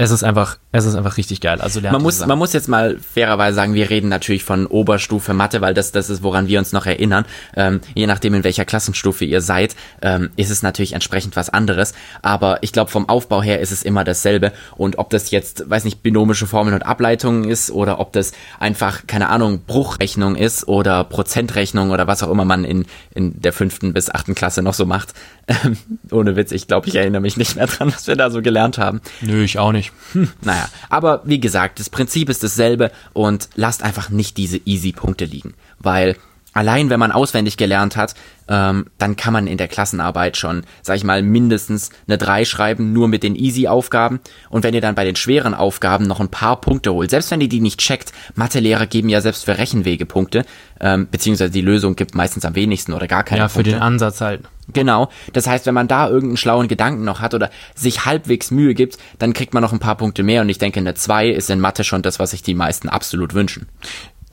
es 0.01 0.11
ist 0.11 0.23
einfach, 0.23 0.57
es 0.71 0.85
ist 0.85 0.95
einfach 0.95 1.17
richtig 1.17 1.41
geil. 1.41 1.59
Also 1.59 1.81
man 1.81 2.01
muss, 2.01 2.25
man 2.25 2.37
muss 2.39 2.53
jetzt 2.53 2.69
mal 2.69 2.97
fairerweise 2.99 3.53
sagen, 3.53 3.73
wir 3.73 3.89
reden 3.89 4.07
natürlich 4.07 4.45
von 4.45 4.65
Oberstufe 4.65 5.33
Mathe, 5.33 5.59
weil 5.59 5.73
das, 5.73 5.91
das 5.91 6.09
ist, 6.09 6.23
woran 6.23 6.47
wir 6.47 6.57
uns 6.57 6.71
noch 6.71 6.85
erinnern. 6.85 7.25
Ähm, 7.53 7.81
je 7.95 8.07
nachdem, 8.07 8.33
in 8.33 8.45
welcher 8.45 8.63
Klassenstufe 8.63 9.25
ihr 9.25 9.41
seid, 9.41 9.75
ähm, 10.01 10.29
ist 10.37 10.51
es 10.51 10.63
natürlich 10.63 10.93
entsprechend 10.93 11.35
was 11.35 11.49
anderes. 11.49 11.93
Aber 12.21 12.59
ich 12.61 12.71
glaube, 12.71 12.89
vom 12.89 13.09
Aufbau 13.09 13.41
her 13.43 13.59
ist 13.59 13.73
es 13.73 13.83
immer 13.83 14.05
dasselbe. 14.05 14.53
Und 14.77 14.99
ob 14.99 15.09
das 15.09 15.31
jetzt, 15.31 15.69
weiß 15.69 15.83
nicht, 15.83 16.01
binomische 16.01 16.47
Formeln 16.47 16.75
und 16.75 16.85
Ableitungen 16.85 17.43
ist 17.43 17.69
oder 17.69 17.99
ob 17.99 18.13
das 18.13 18.31
einfach, 18.57 19.05
keine 19.05 19.27
Ahnung, 19.27 19.63
Bruchrechnung 19.67 20.37
ist 20.37 20.65
oder 20.65 21.03
Prozentrechnung 21.03 21.91
oder 21.91 22.07
was 22.07 22.23
auch 22.23 22.31
immer 22.31 22.45
man 22.45 22.63
in, 22.63 22.85
in 23.13 23.41
der 23.41 23.51
fünften 23.51 23.91
bis 23.91 24.09
achten 24.09 24.33
Klasse 24.33 24.61
noch 24.61 24.75
so 24.75 24.85
macht. 24.85 25.13
Ähm, 25.49 25.77
ohne 26.11 26.35
Witz, 26.35 26.51
ich 26.51 26.67
glaube, 26.67 26.87
ich 26.87 26.95
erinnere 26.95 27.21
mich 27.21 27.35
nicht 27.35 27.55
mehr 27.55 27.65
dran, 27.65 27.91
was 27.91 28.05
wir 28.07 28.15
da 28.15 28.29
so 28.29 28.41
gelernt 28.41 28.77
haben. 28.77 29.01
Nö, 29.21 29.43
ich 29.43 29.57
auch 29.57 29.71
nicht. 29.71 29.91
Hm. 30.13 30.29
Naja, 30.41 30.69
aber 30.89 31.21
wie 31.25 31.39
gesagt, 31.39 31.79
das 31.79 31.89
Prinzip 31.89 32.29
ist 32.29 32.43
dasselbe 32.43 32.91
und 33.13 33.49
lasst 33.55 33.81
einfach 33.83 34.09
nicht 34.09 34.37
diese 34.37 34.61
Easy-Punkte 34.63 35.25
liegen, 35.25 35.55
weil 35.79 36.15
allein 36.53 36.89
wenn 36.89 36.99
man 36.99 37.11
auswendig 37.11 37.57
gelernt 37.57 37.95
hat, 37.95 38.15
ähm, 38.47 38.87
dann 38.97 39.15
kann 39.15 39.33
man 39.33 39.45
in 39.45 39.57
der 39.57 39.67
Klassenarbeit 39.67 40.35
schon, 40.37 40.63
sag 40.81 40.97
ich 40.97 41.03
mal, 41.03 41.21
mindestens 41.21 41.91
eine 42.07 42.17
3 42.17 42.45
schreiben, 42.45 42.93
nur 42.93 43.07
mit 43.07 43.21
den 43.21 43.35
Easy-Aufgaben. 43.35 44.19
Und 44.49 44.63
wenn 44.63 44.73
ihr 44.73 44.81
dann 44.81 44.95
bei 44.95 45.05
den 45.05 45.15
schweren 45.15 45.53
Aufgaben 45.53 46.05
noch 46.05 46.19
ein 46.19 46.29
paar 46.29 46.59
Punkte 46.59 46.91
holt, 46.93 47.11
selbst 47.11 47.29
wenn 47.29 47.41
ihr 47.41 47.49
die 47.49 47.61
nicht 47.61 47.79
checkt, 47.79 48.11
Mathelehrer 48.35 48.87
geben 48.87 49.09
ja 49.09 49.21
selbst 49.21 49.45
für 49.45 49.57
Rechenwege 49.57 50.05
Punkte, 50.07 50.45
ähm, 50.79 51.07
beziehungsweise 51.11 51.51
die 51.51 51.61
Lösung 51.61 51.95
gibt 51.95 52.15
meistens 52.15 52.43
am 52.45 52.55
wenigsten 52.55 52.93
oder 52.93 53.07
gar 53.07 53.23
keine 53.23 53.41
Ja, 53.41 53.47
für 53.49 53.55
Punkte. 53.55 53.71
den 53.71 53.81
Ansatz 53.81 54.21
halt. 54.21 54.41
Genau. 54.73 55.09
Das 55.33 55.47
heißt, 55.47 55.65
wenn 55.65 55.73
man 55.73 55.87
da 55.87 56.07
irgendeinen 56.07 56.37
schlauen 56.37 56.67
Gedanken 56.67 57.03
noch 57.03 57.21
hat 57.21 57.33
oder 57.33 57.49
sich 57.75 58.05
halbwegs 58.05 58.51
Mühe 58.51 58.73
gibt, 58.73 58.97
dann 59.19 59.33
kriegt 59.33 59.53
man 59.53 59.61
noch 59.61 59.73
ein 59.73 59.79
paar 59.79 59.95
Punkte 59.95 60.23
mehr. 60.23 60.41
Und 60.41 60.49
ich 60.49 60.57
denke, 60.59 60.79
eine 60.79 60.95
2 60.95 61.29
ist 61.29 61.49
in 61.49 61.59
Mathe 61.59 61.83
schon 61.83 62.01
das, 62.01 62.19
was 62.19 62.31
sich 62.31 62.41
die 62.43 62.53
meisten 62.55 62.89
absolut 62.89 63.33
wünschen. 63.33 63.67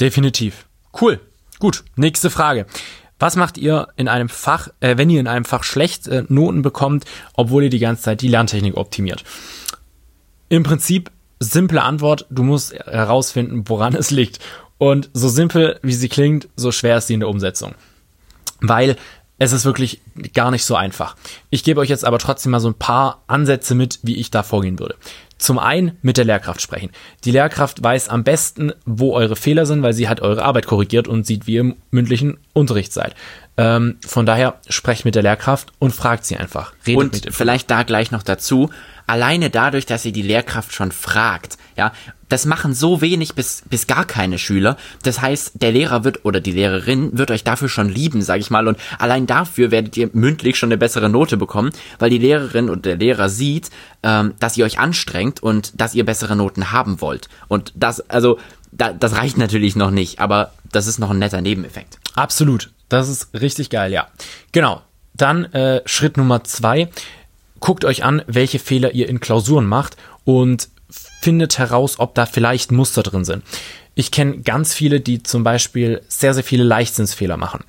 Definitiv. 0.00 0.66
Cool. 1.00 1.20
Gut. 1.58 1.84
Nächste 1.96 2.30
Frage. 2.30 2.66
Was 3.18 3.36
macht 3.36 3.56
ihr 3.56 3.88
in 3.96 4.08
einem 4.08 4.28
Fach, 4.28 4.68
äh, 4.80 4.98
wenn 4.98 5.08
ihr 5.08 5.20
in 5.20 5.26
einem 5.26 5.46
Fach 5.46 5.64
schlecht 5.64 6.06
äh, 6.06 6.24
Noten 6.28 6.62
bekommt, 6.62 7.04
obwohl 7.34 7.64
ihr 7.64 7.70
die 7.70 7.78
ganze 7.78 8.02
Zeit 8.02 8.20
die 8.20 8.28
Lerntechnik 8.28 8.76
optimiert? 8.76 9.24
Im 10.48 10.62
Prinzip 10.62 11.10
simple 11.40 11.82
Antwort, 11.82 12.26
du 12.30 12.42
musst 12.42 12.74
herausfinden, 12.74 13.64
woran 13.66 13.94
es 13.94 14.10
liegt. 14.10 14.38
Und 14.78 15.08
so 15.14 15.28
simpel 15.28 15.80
wie 15.82 15.94
sie 15.94 16.08
klingt, 16.08 16.48
so 16.56 16.70
schwer 16.72 16.98
ist 16.98 17.06
sie 17.06 17.14
in 17.14 17.20
der 17.20 17.30
Umsetzung. 17.30 17.74
Weil 18.60 18.96
es 19.38 19.52
ist 19.52 19.64
wirklich 19.64 20.00
gar 20.32 20.50
nicht 20.50 20.64
so 20.64 20.76
einfach. 20.76 21.16
Ich 21.50 21.64
gebe 21.64 21.80
euch 21.80 21.88
jetzt 21.88 22.04
aber 22.04 22.18
trotzdem 22.18 22.52
mal 22.52 22.60
so 22.60 22.68
ein 22.68 22.74
paar 22.74 23.22
Ansätze 23.26 23.74
mit, 23.74 24.00
wie 24.02 24.16
ich 24.16 24.30
da 24.30 24.42
vorgehen 24.42 24.78
würde. 24.78 24.96
Zum 25.38 25.58
einen 25.58 25.98
mit 26.00 26.16
der 26.16 26.24
Lehrkraft 26.24 26.62
sprechen. 26.62 26.90
Die 27.24 27.30
Lehrkraft 27.30 27.82
weiß 27.82 28.08
am 28.08 28.24
besten, 28.24 28.72
wo 28.86 29.12
eure 29.12 29.36
Fehler 29.36 29.66
sind, 29.66 29.82
weil 29.82 29.92
sie 29.92 30.08
hat 30.08 30.22
eure 30.22 30.44
Arbeit 30.44 30.66
korrigiert 30.66 31.08
und 31.08 31.26
sieht, 31.26 31.46
wie 31.46 31.54
ihr 31.54 31.60
im 31.60 31.76
mündlichen 31.90 32.38
Unterricht 32.54 32.92
seid. 32.92 33.14
Ähm, 33.58 33.96
von 34.06 34.26
daher 34.26 34.60
sprecht 34.68 35.04
mit 35.04 35.14
der 35.14 35.22
Lehrkraft 35.22 35.72
und 35.78 35.94
fragt 35.94 36.24
sie 36.24 36.36
einfach. 36.36 36.72
Redet 36.86 37.02
und 37.02 37.12
mit 37.12 37.34
vielleicht 37.34 37.70
da 37.70 37.84
gleich 37.84 38.10
noch 38.10 38.22
dazu, 38.22 38.70
alleine 39.06 39.50
dadurch, 39.50 39.86
dass 39.86 40.04
ihr 40.04 40.12
die 40.12 40.22
Lehrkraft 40.22 40.72
schon 40.74 40.92
fragt, 40.92 41.56
ja, 41.76 41.92
das 42.28 42.44
machen 42.44 42.74
so 42.74 43.00
wenig 43.00 43.34
bis, 43.34 43.62
bis 43.70 43.86
gar 43.86 44.04
keine 44.04 44.38
Schüler. 44.38 44.76
Das 45.02 45.20
heißt, 45.20 45.62
der 45.62 45.72
Lehrer 45.72 46.04
wird 46.04 46.24
oder 46.24 46.40
die 46.40 46.50
Lehrerin 46.50 47.16
wird 47.16 47.30
euch 47.30 47.44
dafür 47.44 47.68
schon 47.68 47.88
lieben, 47.88 48.20
sag 48.20 48.40
ich 48.40 48.50
mal. 48.50 48.66
Und 48.66 48.78
allein 48.98 49.26
dafür 49.26 49.70
werdet 49.70 49.96
ihr 49.96 50.10
mündlich 50.12 50.58
schon 50.58 50.68
eine 50.68 50.78
bessere 50.78 51.08
Note 51.08 51.36
bekommen, 51.36 51.70
weil 51.98 52.10
die 52.10 52.18
Lehrerin 52.18 52.68
und 52.68 52.84
der 52.84 52.96
Lehrer 52.96 53.28
sieht, 53.28 53.70
ähm, 54.02 54.34
dass 54.40 54.56
ihr 54.56 54.64
euch 54.64 54.78
anstrengt 54.78 55.42
und 55.42 55.80
dass 55.80 55.94
ihr 55.94 56.04
bessere 56.04 56.34
Noten 56.34 56.72
haben 56.72 57.00
wollt. 57.00 57.28
Und 57.46 57.72
das, 57.76 58.00
also, 58.10 58.38
da, 58.72 58.92
das 58.92 59.16
reicht 59.16 59.38
natürlich 59.38 59.76
noch 59.76 59.90
nicht, 59.90 60.18
aber 60.18 60.52
das 60.72 60.88
ist 60.88 60.98
noch 60.98 61.10
ein 61.10 61.18
netter 61.18 61.40
Nebeneffekt. 61.40 61.98
Absolut. 62.16 62.70
Das 62.88 63.08
ist 63.08 63.28
richtig 63.34 63.70
geil, 63.70 63.92
ja. 63.92 64.08
Genau. 64.52 64.82
Dann 65.14 65.46
äh, 65.52 65.82
Schritt 65.86 66.16
Nummer 66.16 66.44
zwei. 66.44 66.88
Guckt 67.60 67.84
euch 67.84 68.04
an, 68.04 68.22
welche 68.26 68.58
Fehler 68.58 68.92
ihr 68.92 69.08
in 69.08 69.20
Klausuren 69.20 69.66
macht 69.66 69.96
und 70.24 70.68
findet 71.20 71.58
heraus, 71.58 71.98
ob 71.98 72.14
da 72.14 72.26
vielleicht 72.26 72.70
Muster 72.70 73.02
drin 73.02 73.24
sind. 73.24 73.42
Ich 73.94 74.10
kenne 74.10 74.42
ganz 74.42 74.74
viele, 74.74 75.00
die 75.00 75.22
zum 75.22 75.42
Beispiel 75.42 76.02
sehr, 76.06 76.34
sehr 76.34 76.44
viele 76.44 76.64
Leichtsinnsfehler 76.64 77.36
machen. 77.38 77.64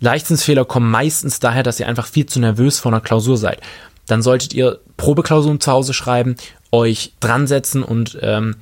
Leichtsinnsfehler 0.00 0.64
kommen 0.64 0.90
meistens 0.90 1.40
daher, 1.40 1.62
dass 1.62 1.80
ihr 1.80 1.88
einfach 1.88 2.06
viel 2.06 2.26
zu 2.26 2.38
nervös 2.38 2.78
vor 2.78 2.92
einer 2.92 3.00
Klausur 3.00 3.36
seid. 3.36 3.60
Dann 4.06 4.22
solltet 4.22 4.54
ihr 4.54 4.80
Probeklausuren 4.96 5.60
zu 5.60 5.72
Hause 5.72 5.94
schreiben, 5.94 6.36
euch 6.70 7.14
dran 7.20 7.46
setzen 7.46 7.82
und 7.82 8.18
ähm, 8.20 8.56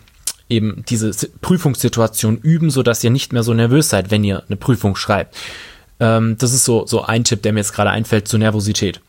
eben 0.48 0.84
diese 0.88 1.10
Prüfungssituation 1.40 2.38
üben, 2.38 2.70
sodass 2.70 3.02
ihr 3.02 3.10
nicht 3.10 3.32
mehr 3.32 3.42
so 3.42 3.54
nervös 3.54 3.88
seid, 3.88 4.10
wenn 4.10 4.24
ihr 4.24 4.42
eine 4.46 4.56
Prüfung 4.56 4.96
schreibt. 4.96 5.36
Ähm, 6.02 6.36
das 6.36 6.52
ist 6.52 6.64
so, 6.64 6.84
so 6.84 7.04
ein 7.04 7.22
Tipp, 7.22 7.42
der 7.42 7.52
mir 7.52 7.60
jetzt 7.60 7.72
gerade 7.72 7.90
einfällt 7.90 8.26
zur 8.26 8.40
Nervosität. 8.40 9.00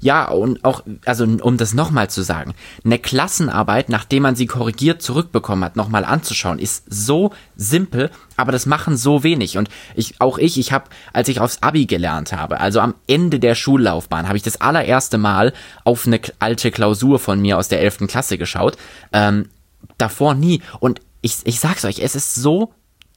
Ja, 0.00 0.28
und 0.28 0.64
auch, 0.64 0.82
also 1.04 1.24
um 1.24 1.56
das 1.56 1.74
nochmal 1.74 2.10
zu 2.10 2.22
sagen, 2.22 2.54
eine 2.84 2.98
Klassenarbeit, 2.98 3.88
nachdem 3.88 4.24
man 4.24 4.34
sie 4.34 4.46
korrigiert 4.46 5.00
zurückbekommen 5.00 5.62
hat, 5.62 5.76
nochmal 5.76 6.04
anzuschauen, 6.04 6.58
ist 6.58 6.82
so 6.88 7.30
simpel, 7.54 8.10
aber 8.36 8.50
das 8.50 8.66
machen 8.66 8.96
so 8.96 9.22
wenig. 9.22 9.58
Und 9.58 9.68
ich, 9.94 10.20
auch 10.20 10.38
ich, 10.38 10.58
ich 10.58 10.72
habe, 10.72 10.86
als 11.12 11.28
ich 11.28 11.38
aufs 11.38 11.62
Abi 11.62 11.86
gelernt 11.86 12.32
habe, 12.32 12.58
also 12.58 12.80
am 12.80 12.96
Ende 13.06 13.38
der 13.38 13.54
Schullaufbahn, 13.54 14.26
habe 14.26 14.36
ich 14.36 14.42
das 14.42 14.60
allererste 14.60 15.18
Mal 15.18 15.52
auf 15.84 16.04
eine 16.04 16.20
alte 16.40 16.72
Klausur 16.72 17.20
von 17.20 17.40
mir 17.40 17.56
aus 17.56 17.68
der 17.68 17.80
11. 17.80 18.08
Klasse 18.08 18.38
geschaut. 18.38 18.76
Ähm, 19.12 19.50
davor 19.98 20.34
nie. 20.34 20.62
Und 20.80 21.00
ich, 21.20 21.36
ich 21.44 21.60
sag's 21.60 21.84
euch, 21.84 22.00
es 22.00 22.16
ist 22.16 22.34
so 22.34 22.72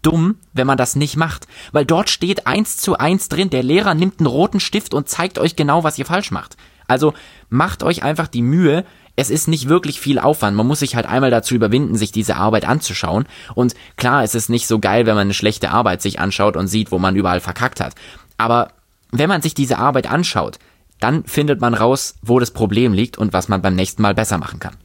dumm, 0.05 0.35
wenn 0.53 0.67
man 0.67 0.77
das 0.77 0.95
nicht 0.95 1.17
macht. 1.17 1.47
Weil 1.71 1.85
dort 1.85 2.09
steht 2.09 2.47
eins 2.47 2.77
zu 2.77 2.97
eins 2.97 3.29
drin, 3.29 3.50
der 3.50 3.63
Lehrer 3.63 3.93
nimmt 3.93 4.19
einen 4.19 4.27
roten 4.27 4.59
Stift 4.59 4.93
und 4.93 5.09
zeigt 5.09 5.39
euch 5.39 5.55
genau, 5.55 5.83
was 5.83 5.97
ihr 5.97 6.05
falsch 6.05 6.31
macht. 6.31 6.57
Also 6.88 7.13
macht 7.50 7.83
euch 7.83 8.03
einfach 8.03 8.27
die 8.27 8.43
Mühe, 8.43 8.85
es 9.15 9.29
ist 9.29 9.47
nicht 9.47 9.69
wirklich 9.69 10.00
viel 10.00 10.19
Aufwand. 10.19 10.57
Man 10.57 10.67
muss 10.67 10.79
sich 10.79 10.95
halt 10.95 11.05
einmal 11.05 11.31
dazu 11.31 11.55
überwinden, 11.55 11.95
sich 11.95 12.12
diese 12.12 12.35
Arbeit 12.35 12.65
anzuschauen. 12.65 13.25
Und 13.53 13.74
klar, 13.95 14.24
es 14.24 14.35
ist 14.35 14.50
nicht 14.50 14.67
so 14.67 14.79
geil, 14.79 15.05
wenn 15.05 15.15
man 15.15 15.27
eine 15.27 15.33
schlechte 15.33 15.71
Arbeit 15.71 16.01
sich 16.01 16.19
anschaut 16.19 16.57
und 16.57 16.67
sieht, 16.67 16.91
wo 16.91 17.00
man 17.00 17.15
überall 17.15 17.39
verkackt 17.39 17.79
hat. 17.79 17.95
Aber 18.38 18.74
wenn 19.12 19.29
man 19.29 19.41
sich 19.41 19.53
diese 19.53 19.77
Arbeit 19.77 20.12
anschaut, 20.12 20.59
dann 21.00 21.24
findet 21.25 21.62
man 21.62 21.74
raus, 21.74 22.15
wo 22.21 22.39
das 22.39 22.51
Problem 22.51 22.93
liegt 22.93 23.17
und 23.17 23.33
was 23.33 23.47
man 23.47 23.62
beim 23.62 23.75
nächsten 23.75 24.01
Mal 24.01 24.13
besser 24.13 24.38
machen 24.38 24.59
kann. 24.59 24.75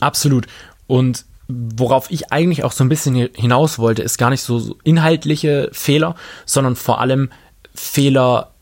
Absolut. 0.00 0.46
Und 0.86 1.24
worauf 1.48 2.10
ich 2.10 2.32
eigentlich 2.32 2.64
auch 2.64 2.72
so 2.72 2.84
ein 2.84 2.88
bisschen 2.88 3.28
hinaus 3.34 3.78
wollte, 3.78 4.02
ist 4.02 4.18
gar 4.18 4.30
nicht 4.30 4.42
so 4.42 4.76
inhaltliche 4.84 5.68
Fehler, 5.72 6.14
sondern 6.46 6.76
vor 6.76 7.00
allem 7.00 7.30
Fehler, 7.74 8.52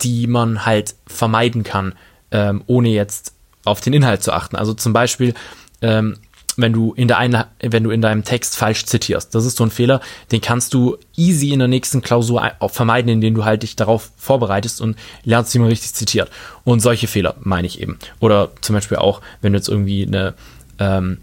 die 0.00 0.26
man 0.26 0.64
halt 0.64 0.94
vermeiden 1.06 1.64
kann 1.64 1.94
ähm, 2.30 2.62
ohne 2.66 2.88
jetzt 2.88 3.34
auf 3.64 3.80
den 3.80 3.92
Inhalt 3.92 4.22
zu 4.22 4.32
achten. 4.32 4.56
Also 4.56 4.74
zum 4.74 4.92
Beispiel, 4.92 5.34
ähm, 5.82 6.16
wenn 6.56 6.72
du 6.72 6.92
in 6.94 7.06
der 7.06 7.18
Einla 7.18 7.46
wenn 7.60 7.84
du 7.84 7.90
in 7.90 8.02
deinem 8.02 8.24
Text 8.24 8.56
falsch 8.56 8.84
zitierst. 8.84 9.32
Das 9.34 9.44
ist 9.44 9.56
so 9.56 9.64
ein 9.64 9.70
Fehler, 9.70 10.00
den 10.32 10.40
kannst 10.40 10.74
du 10.74 10.96
easy 11.16 11.52
in 11.52 11.60
der 11.60 11.68
nächsten 11.68 12.02
Klausur 12.02 12.50
auch 12.58 12.72
vermeiden, 12.72 13.10
indem 13.10 13.34
du 13.34 13.44
halt 13.44 13.62
dich 13.62 13.76
darauf 13.76 14.10
vorbereitest 14.16 14.80
und 14.80 14.96
lernst, 15.22 15.54
wie 15.54 15.60
man 15.60 15.68
richtig 15.68 15.94
zitiert. 15.94 16.30
Und 16.64 16.80
solche 16.80 17.06
Fehler 17.06 17.36
meine 17.40 17.66
ich 17.66 17.80
eben. 17.80 17.98
Oder 18.18 18.50
zum 18.60 18.74
Beispiel 18.74 18.96
auch, 18.96 19.20
wenn 19.40 19.52
du 19.52 19.58
jetzt 19.58 19.68
irgendwie 19.68 20.04
eine, 20.04 20.34
ähm, 20.80 21.18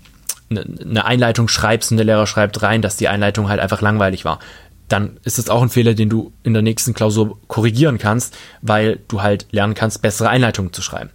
eine, 0.50 0.66
eine 0.82 1.06
Einleitung 1.06 1.48
schreibst 1.48 1.92
und 1.92 1.98
der 1.98 2.06
Lehrer 2.06 2.28
schreibt 2.28 2.62
rein, 2.62 2.82
dass 2.82 2.98
die 2.98 3.08
Einleitung 3.08 3.50
halt 3.50 3.60
einfach 3.60 3.82
langweilig 3.82 4.26
war 4.26 4.40
dann 4.88 5.20
ist 5.24 5.38
das 5.38 5.50
auch 5.50 5.62
ein 5.62 5.70
Fehler, 5.70 5.94
den 5.94 6.10
du 6.10 6.32
in 6.44 6.54
der 6.54 6.62
nächsten 6.62 6.94
Klausur 6.94 7.40
korrigieren 7.48 7.98
kannst, 7.98 8.38
weil 8.62 9.00
du 9.08 9.22
halt 9.22 9.48
lernen 9.52 9.74
kannst, 9.74 10.02
bessere 10.02 10.30
Einleitungen 10.30 10.74
zu 10.74 10.82
schreiben. 10.82 11.10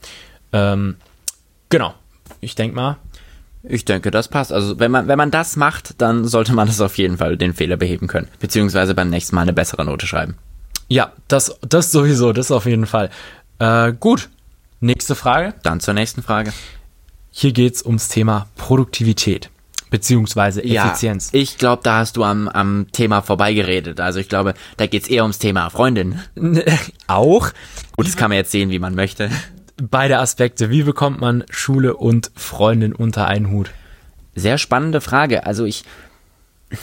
Ähm, 0.52 0.96
genau. 1.68 1.94
Ich 2.40 2.54
denke 2.54 2.74
mal. 2.74 2.96
Ich 3.62 3.84
denke, 3.84 4.10
das 4.10 4.28
passt. 4.28 4.52
Also 4.52 4.78
wenn 4.78 4.90
man, 4.90 5.06
wenn 5.06 5.18
man 5.18 5.30
das 5.30 5.56
macht, 5.56 6.00
dann 6.00 6.26
sollte 6.26 6.54
man 6.54 6.66
das 6.66 6.80
auf 6.80 6.96
jeden 6.98 7.18
Fall 7.18 7.36
den 7.36 7.54
Fehler 7.54 7.76
beheben 7.76 8.06
können. 8.06 8.28
Beziehungsweise 8.40 8.94
beim 8.94 9.10
nächsten 9.10 9.36
Mal 9.36 9.42
eine 9.42 9.52
bessere 9.52 9.84
Note 9.84 10.06
schreiben. 10.06 10.36
Ja, 10.88 11.12
das, 11.28 11.56
das 11.60 11.92
sowieso, 11.92 12.32
das 12.32 12.50
auf 12.50 12.66
jeden 12.66 12.86
Fall. 12.86 13.10
Äh, 13.58 13.92
gut. 13.92 14.30
Nächste 14.80 15.14
Frage. 15.14 15.54
Dann 15.62 15.78
zur 15.80 15.94
nächsten 15.94 16.22
Frage. 16.22 16.52
Hier 17.30 17.52
geht's 17.52 17.84
ums 17.84 18.08
Thema 18.08 18.48
Produktivität 18.56 19.50
beziehungsweise 19.90 20.62
Effizienz. 20.62 21.30
Ja, 21.32 21.40
ich 21.40 21.58
glaube, 21.58 21.82
da 21.82 21.98
hast 21.98 22.16
du 22.16 22.24
am, 22.24 22.48
am 22.48 22.86
Thema 22.92 23.20
vorbeigeredet. 23.20 24.00
Also 24.00 24.20
ich 24.20 24.28
glaube, 24.28 24.54
da 24.76 24.86
geht's 24.86 25.08
eher 25.08 25.22
ums 25.22 25.38
Thema 25.38 25.68
Freundin. 25.68 26.20
Auch. 27.08 27.50
Gut, 27.96 28.06
das 28.06 28.16
kann 28.16 28.30
man 28.30 28.36
jetzt 28.36 28.52
sehen, 28.52 28.70
wie 28.70 28.78
man 28.78 28.94
möchte. 28.94 29.30
Beide 29.82 30.18
Aspekte. 30.18 30.70
Wie 30.70 30.84
bekommt 30.84 31.20
man 31.20 31.44
Schule 31.50 31.96
und 31.96 32.30
Freundin 32.36 32.94
unter 32.94 33.26
einen 33.26 33.50
Hut? 33.50 33.72
Sehr 34.34 34.58
spannende 34.58 35.00
Frage. 35.00 35.44
Also 35.44 35.64
ich, 35.64 35.84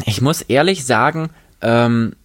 ich 0.06 0.22
muss 0.22 0.42
ehrlich 0.42 0.86
sagen, 0.86 1.30
ähm, 1.62 2.16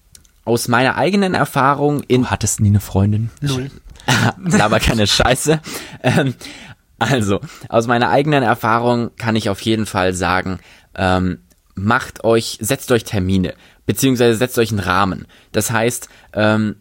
aus 0.44 0.66
meiner 0.66 0.96
eigenen 0.96 1.34
Erfahrung 1.34 2.02
in. 2.02 2.22
Du 2.22 2.30
hattest 2.30 2.60
nie 2.60 2.68
eine 2.68 2.80
Freundin. 2.80 3.30
Null. 3.40 3.70
Aber 4.60 4.80
keine 4.80 5.06
Scheiße. 5.06 5.60
Ähm, 6.02 6.34
also, 7.10 7.40
aus 7.68 7.86
meiner 7.86 8.10
eigenen 8.10 8.42
Erfahrung 8.42 9.10
kann 9.16 9.36
ich 9.36 9.48
auf 9.48 9.60
jeden 9.60 9.86
Fall 9.86 10.14
sagen, 10.14 10.58
ähm, 10.94 11.38
macht 11.74 12.24
euch, 12.24 12.58
setzt 12.60 12.92
euch 12.92 13.04
Termine, 13.04 13.54
beziehungsweise 13.86 14.36
setzt 14.36 14.58
euch 14.58 14.70
einen 14.70 14.80
Rahmen. 14.80 15.26
Das 15.52 15.70
heißt, 15.70 16.08
ähm, 16.34 16.76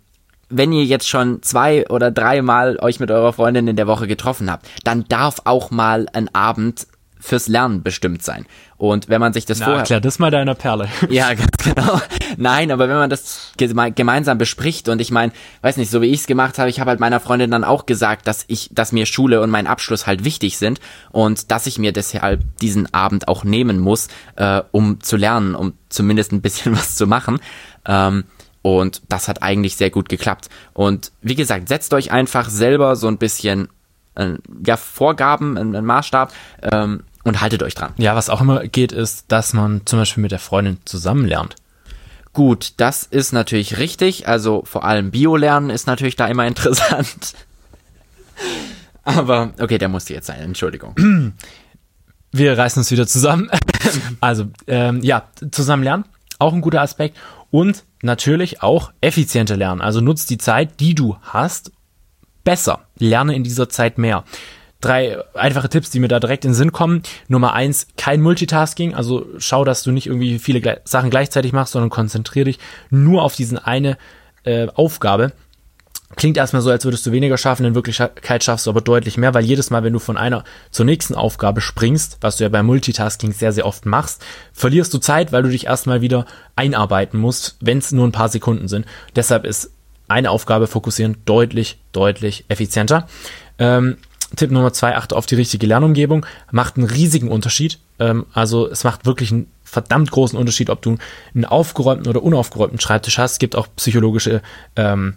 wenn 0.49 0.73
ihr 0.73 0.83
jetzt 0.83 1.07
schon 1.07 1.41
zwei 1.41 1.87
oder 1.87 2.11
dreimal 2.11 2.77
euch 2.79 2.99
mit 2.99 3.09
eurer 3.09 3.33
Freundin 3.33 3.67
in 3.67 3.77
der 3.77 3.87
Woche 3.87 4.07
getroffen 4.07 4.51
habt, 4.51 4.67
dann 4.83 5.05
darf 5.07 5.41
auch 5.45 5.71
mal 5.71 6.07
ein 6.13 6.33
Abend 6.35 6.87
fürs 7.21 7.47
Lernen 7.47 7.83
bestimmt 7.83 8.23
sein. 8.23 8.45
Und 8.77 9.09
wenn 9.09 9.21
man 9.21 9.31
sich 9.31 9.45
das 9.45 9.59
Na, 9.59 9.65
vorher... 9.65 9.83
Klar, 9.83 10.01
das 10.01 10.19
mal 10.19 10.31
deiner 10.31 10.55
Perle. 10.55 10.89
Ja, 11.09 11.33
ganz 11.33 11.57
genau. 11.63 12.01
Nein, 12.37 12.71
aber 12.71 12.89
wenn 12.89 12.95
man 12.95 13.09
das 13.09 13.51
geme 13.57 13.91
gemeinsam 13.91 14.37
bespricht 14.37 14.89
und 14.89 14.99
ich 14.99 15.11
meine, 15.11 15.31
weiß 15.61 15.77
nicht, 15.77 15.91
so 15.91 16.01
wie 16.01 16.07
ich 16.07 16.21
es 16.21 16.27
gemacht 16.27 16.57
habe, 16.57 16.69
ich 16.69 16.79
habe 16.79 16.89
halt 16.89 16.99
meiner 16.99 17.19
Freundin 17.19 17.51
dann 17.51 17.63
auch 17.63 17.85
gesagt, 17.85 18.27
dass 18.27 18.43
ich, 18.47 18.69
dass 18.71 18.91
mir 18.91 19.05
Schule 19.05 19.41
und 19.41 19.51
mein 19.51 19.67
Abschluss 19.67 20.07
halt 20.07 20.23
wichtig 20.23 20.57
sind 20.57 20.79
und 21.11 21.51
dass 21.51 21.67
ich 21.67 21.77
mir 21.77 21.91
deshalb 21.91 22.43
diesen 22.57 22.91
Abend 22.93 23.27
auch 23.27 23.43
nehmen 23.43 23.79
muss, 23.79 24.07
äh, 24.35 24.61
um 24.71 24.99
zu 25.01 25.15
lernen, 25.15 25.53
um 25.55 25.73
zumindest 25.89 26.31
ein 26.31 26.41
bisschen 26.41 26.75
was 26.75 26.95
zu 26.95 27.05
machen. 27.05 27.39
Ähm, 27.85 28.23
und 28.63 29.01
das 29.09 29.27
hat 29.27 29.41
eigentlich 29.41 29.75
sehr 29.75 29.89
gut 29.89 30.09
geklappt. 30.09 30.49
Und 30.73 31.11
wie 31.21 31.35
gesagt, 31.35 31.67
setzt 31.67 31.93
euch 31.93 32.11
einfach 32.11 32.49
selber 32.49 32.95
so 32.95 33.07
ein 33.07 33.17
bisschen 33.17 33.69
äh, 34.15 34.33
ja, 34.65 34.77
Vorgaben, 34.77 35.57
einen 35.57 35.85
Maßstab, 35.85 36.33
ähm, 36.71 37.03
und 37.23 37.41
haltet 37.41 37.63
euch 37.63 37.75
dran. 37.75 37.93
Ja, 37.97 38.15
was 38.15 38.29
auch 38.29 38.41
immer 38.41 38.67
geht, 38.67 38.91
ist, 38.91 39.31
dass 39.31 39.53
man 39.53 39.85
zum 39.85 39.99
Beispiel 39.99 40.21
mit 40.21 40.31
der 40.31 40.39
Freundin 40.39 40.77
zusammen 40.85 41.25
lernt. 41.25 41.55
Gut, 42.33 42.73
das 42.77 43.03
ist 43.03 43.33
natürlich 43.33 43.77
richtig. 43.77 44.27
Also 44.27 44.63
vor 44.65 44.85
allem 44.85 45.11
Bio-Lernen 45.11 45.69
ist 45.69 45.87
natürlich 45.87 46.15
da 46.15 46.27
immer 46.27 46.47
interessant. 46.47 47.33
Aber 49.03 49.53
okay, 49.59 49.77
der 49.77 49.89
musste 49.89 50.13
jetzt 50.13 50.27
sein. 50.27 50.39
Entschuldigung. 50.39 50.95
Wir 52.31 52.57
reißen 52.57 52.79
uns 52.79 52.91
wieder 52.91 53.07
zusammen. 53.07 53.49
also 54.21 54.45
ähm, 54.67 55.01
ja, 55.01 55.23
zusammen 55.51 55.83
lernen, 55.83 56.05
auch 56.39 56.53
ein 56.53 56.61
guter 56.61 56.81
Aspekt. 56.81 57.17
Und 57.49 57.83
natürlich 58.01 58.63
auch 58.63 58.93
effizienter 59.01 59.57
lernen. 59.57 59.81
Also 59.81 59.99
nutzt 59.99 60.29
die 60.29 60.37
Zeit, 60.37 60.79
die 60.79 60.95
du 60.95 61.17
hast, 61.21 61.71
besser. 62.45 62.85
Lerne 62.97 63.35
in 63.35 63.43
dieser 63.43 63.67
Zeit 63.67 63.97
mehr 63.97 64.23
drei 64.81 65.17
einfache 65.33 65.69
Tipps, 65.69 65.91
die 65.91 65.99
mir 65.99 66.07
da 66.07 66.19
direkt 66.19 66.43
in 66.43 66.51
den 66.51 66.55
Sinn 66.55 66.71
kommen. 66.71 67.03
Nummer 67.27 67.53
eins, 67.53 67.87
kein 67.97 68.21
Multitasking. 68.21 68.93
Also 68.93 69.27
schau, 69.37 69.63
dass 69.63 69.83
du 69.83 69.91
nicht 69.91 70.07
irgendwie 70.07 70.39
viele 70.39 70.81
Sachen 70.83 71.09
gleichzeitig 71.09 71.53
machst, 71.53 71.73
sondern 71.73 71.89
konzentriere 71.89 72.45
dich 72.45 72.59
nur 72.89 73.23
auf 73.23 73.35
diesen 73.35 73.57
eine 73.57 73.97
äh, 74.43 74.67
Aufgabe. 74.73 75.33
Klingt 76.15 76.35
erstmal 76.35 76.61
so, 76.61 76.69
als 76.69 76.83
würdest 76.83 77.05
du 77.05 77.11
weniger 77.11 77.37
schaffen, 77.37 77.65
in 77.65 77.75
Wirklichkeit 77.75 78.43
schaffst 78.43 78.65
du 78.65 78.69
aber 78.69 78.81
deutlich 78.81 79.17
mehr, 79.17 79.33
weil 79.33 79.45
jedes 79.45 79.69
Mal, 79.69 79.83
wenn 79.83 79.93
du 79.93 79.99
von 79.99 80.17
einer 80.17 80.43
zur 80.69 80.85
nächsten 80.85 81.15
Aufgabe 81.15 81.61
springst, 81.61 82.17
was 82.19 82.37
du 82.37 82.43
ja 82.43 82.49
beim 82.49 82.65
Multitasking 82.65 83.31
sehr, 83.31 83.53
sehr 83.53 83.65
oft 83.65 83.85
machst, 83.85 84.23
verlierst 84.51 84.93
du 84.93 84.97
Zeit, 84.97 85.31
weil 85.31 85.43
du 85.43 85.49
dich 85.49 85.67
erstmal 85.67 86.01
wieder 86.01 86.25
einarbeiten 86.55 87.19
musst, 87.19 87.55
wenn 87.61 87.77
es 87.77 87.93
nur 87.93 88.05
ein 88.05 88.11
paar 88.11 88.29
Sekunden 88.29 88.67
sind. 88.67 88.85
Deshalb 89.15 89.45
ist 89.45 89.71
eine 90.09 90.31
Aufgabe 90.31 90.67
fokussieren 90.67 91.17
deutlich, 91.23 91.79
deutlich 91.93 92.43
effizienter. 92.49 93.07
Ähm, 93.57 93.97
Tipp 94.35 94.51
Nummer 94.51 94.73
zwei, 94.73 94.95
achte 94.95 95.15
auf 95.15 95.25
die 95.25 95.35
richtige 95.35 95.67
Lernumgebung. 95.67 96.25
Macht 96.51 96.77
einen 96.77 96.87
riesigen 96.87 97.29
Unterschied. 97.29 97.79
Ähm, 97.99 98.25
also 98.33 98.67
es 98.67 98.83
macht 98.83 99.05
wirklich 99.05 99.31
einen 99.31 99.47
verdammt 99.63 100.11
großen 100.11 100.37
Unterschied, 100.37 100.69
ob 100.69 100.81
du 100.81 100.97
einen 101.33 101.45
aufgeräumten 101.45 102.07
oder 102.07 102.23
unaufgeräumten 102.23 102.79
Schreibtisch 102.79 103.17
hast. 103.17 103.33
Es 103.33 103.39
gibt 103.39 103.55
auch 103.55 103.67
psychologische 103.75 104.41
ähm, 104.75 105.15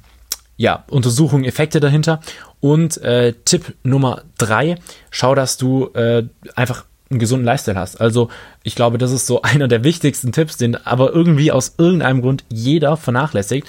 ja, 0.57 0.85
Untersuchungen, 0.89 1.45
Effekte 1.45 1.81
dahinter. 1.81 2.21
Und 2.61 2.99
äh, 2.99 3.35
Tipp 3.45 3.75
Nummer 3.83 4.23
drei, 4.39 4.77
schau, 5.11 5.35
dass 5.35 5.57
du 5.57 5.89
äh, 5.95 6.25
einfach 6.55 6.85
einen 7.11 7.19
gesunden 7.19 7.45
Lifestyle 7.45 7.79
hast. 7.79 8.01
Also 8.01 8.31
ich 8.63 8.75
glaube, 8.75 8.99
das 8.99 9.13
ist 9.13 9.27
so 9.27 9.43
einer 9.43 9.69
der 9.69 9.85
wichtigsten 9.85 10.33
Tipps, 10.33 10.57
den 10.57 10.77
aber 10.87 11.13
irgendwie 11.13 11.53
aus 11.53 11.75
irgendeinem 11.79 12.23
Grund 12.23 12.45
jeder 12.49 12.97
vernachlässigt 12.97 13.67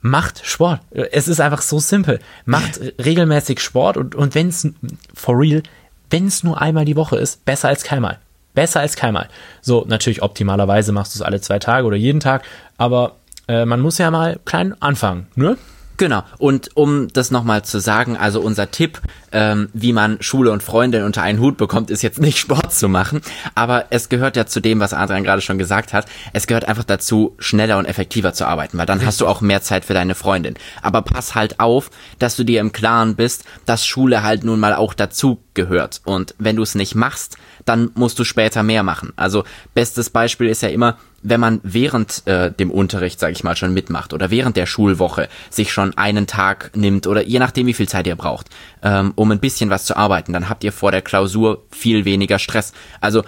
macht 0.00 0.44
Sport. 0.44 0.80
Es 0.90 1.28
ist 1.28 1.40
einfach 1.40 1.62
so 1.62 1.78
simpel. 1.78 2.20
Macht 2.44 2.80
regelmäßig 3.04 3.60
Sport 3.60 3.96
und, 3.96 4.14
und 4.14 4.34
wenn 4.34 4.48
es, 4.48 4.68
for 5.14 5.38
real, 5.38 5.62
wenn 6.10 6.26
es 6.26 6.42
nur 6.42 6.60
einmal 6.60 6.84
die 6.84 6.96
Woche 6.96 7.16
ist, 7.16 7.44
besser 7.44 7.68
als 7.68 7.84
keinmal. 7.84 8.18
Besser 8.54 8.80
als 8.80 8.96
keinmal. 8.96 9.28
So, 9.60 9.84
natürlich 9.86 10.22
optimalerweise 10.22 10.92
machst 10.92 11.14
du 11.14 11.18
es 11.18 11.22
alle 11.22 11.40
zwei 11.40 11.58
Tage 11.58 11.86
oder 11.86 11.96
jeden 11.96 12.20
Tag, 12.20 12.42
aber 12.78 13.16
äh, 13.46 13.64
man 13.64 13.80
muss 13.80 13.98
ja 13.98 14.10
mal 14.10 14.40
klein 14.44 14.74
anfangen, 14.80 15.28
ne? 15.36 15.56
Genau. 16.00 16.22
Und 16.38 16.70
um 16.78 17.08
das 17.08 17.30
nochmal 17.30 17.62
zu 17.62 17.78
sagen, 17.78 18.16
also 18.16 18.40
unser 18.40 18.70
Tipp, 18.70 19.02
ähm, 19.32 19.68
wie 19.74 19.92
man 19.92 20.16
Schule 20.22 20.50
und 20.50 20.62
Freundin 20.62 21.04
unter 21.04 21.20
einen 21.20 21.40
Hut 21.40 21.58
bekommt, 21.58 21.90
ist 21.90 22.00
jetzt 22.00 22.18
nicht 22.18 22.38
Sport 22.38 22.72
zu 22.72 22.88
machen. 22.88 23.20
Aber 23.54 23.84
es 23.90 24.08
gehört 24.08 24.34
ja 24.34 24.46
zu 24.46 24.60
dem, 24.60 24.80
was 24.80 24.94
Adrian 24.94 25.24
gerade 25.24 25.42
schon 25.42 25.58
gesagt 25.58 25.92
hat. 25.92 26.06
Es 26.32 26.46
gehört 26.46 26.64
einfach 26.64 26.84
dazu, 26.84 27.36
schneller 27.38 27.76
und 27.76 27.84
effektiver 27.84 28.32
zu 28.32 28.46
arbeiten, 28.46 28.78
weil 28.78 28.86
dann 28.86 29.04
hast 29.04 29.20
du 29.20 29.26
auch 29.26 29.42
mehr 29.42 29.60
Zeit 29.60 29.84
für 29.84 29.92
deine 29.92 30.14
Freundin. 30.14 30.54
Aber 30.80 31.02
pass 31.02 31.34
halt 31.34 31.60
auf, 31.60 31.90
dass 32.18 32.34
du 32.34 32.44
dir 32.44 32.60
im 32.62 32.72
Klaren 32.72 33.14
bist, 33.14 33.44
dass 33.66 33.84
Schule 33.84 34.22
halt 34.22 34.42
nun 34.42 34.58
mal 34.58 34.74
auch 34.74 34.94
dazu 34.94 35.42
gehört. 35.52 36.00
Und 36.06 36.34
wenn 36.38 36.56
du 36.56 36.62
es 36.62 36.74
nicht 36.74 36.94
machst, 36.94 37.36
dann 37.66 37.90
musst 37.94 38.18
du 38.18 38.24
später 38.24 38.62
mehr 38.62 38.82
machen. 38.82 39.12
Also 39.16 39.44
bestes 39.74 40.08
Beispiel 40.08 40.48
ist 40.48 40.62
ja 40.62 40.70
immer, 40.70 40.96
wenn 41.22 41.40
man 41.40 41.60
während 41.62 42.26
äh, 42.26 42.50
dem 42.50 42.70
Unterricht, 42.70 43.20
sage 43.20 43.32
ich 43.32 43.44
mal, 43.44 43.56
schon 43.56 43.74
mitmacht 43.74 44.12
oder 44.12 44.30
während 44.30 44.56
der 44.56 44.66
Schulwoche 44.66 45.28
sich 45.50 45.72
schon 45.72 45.96
einen 45.96 46.26
Tag 46.26 46.70
nimmt 46.74 47.06
oder 47.06 47.22
je 47.22 47.38
nachdem, 47.38 47.66
wie 47.66 47.74
viel 47.74 47.88
Zeit 47.88 48.06
ihr 48.06 48.16
braucht, 48.16 48.48
ähm, 48.82 49.12
um 49.16 49.30
ein 49.30 49.40
bisschen 49.40 49.70
was 49.70 49.84
zu 49.84 49.96
arbeiten, 49.96 50.32
dann 50.32 50.48
habt 50.48 50.64
ihr 50.64 50.72
vor 50.72 50.92
der 50.92 51.02
Klausur 51.02 51.62
viel 51.70 52.04
weniger 52.04 52.38
Stress. 52.38 52.72
Also 53.00 53.22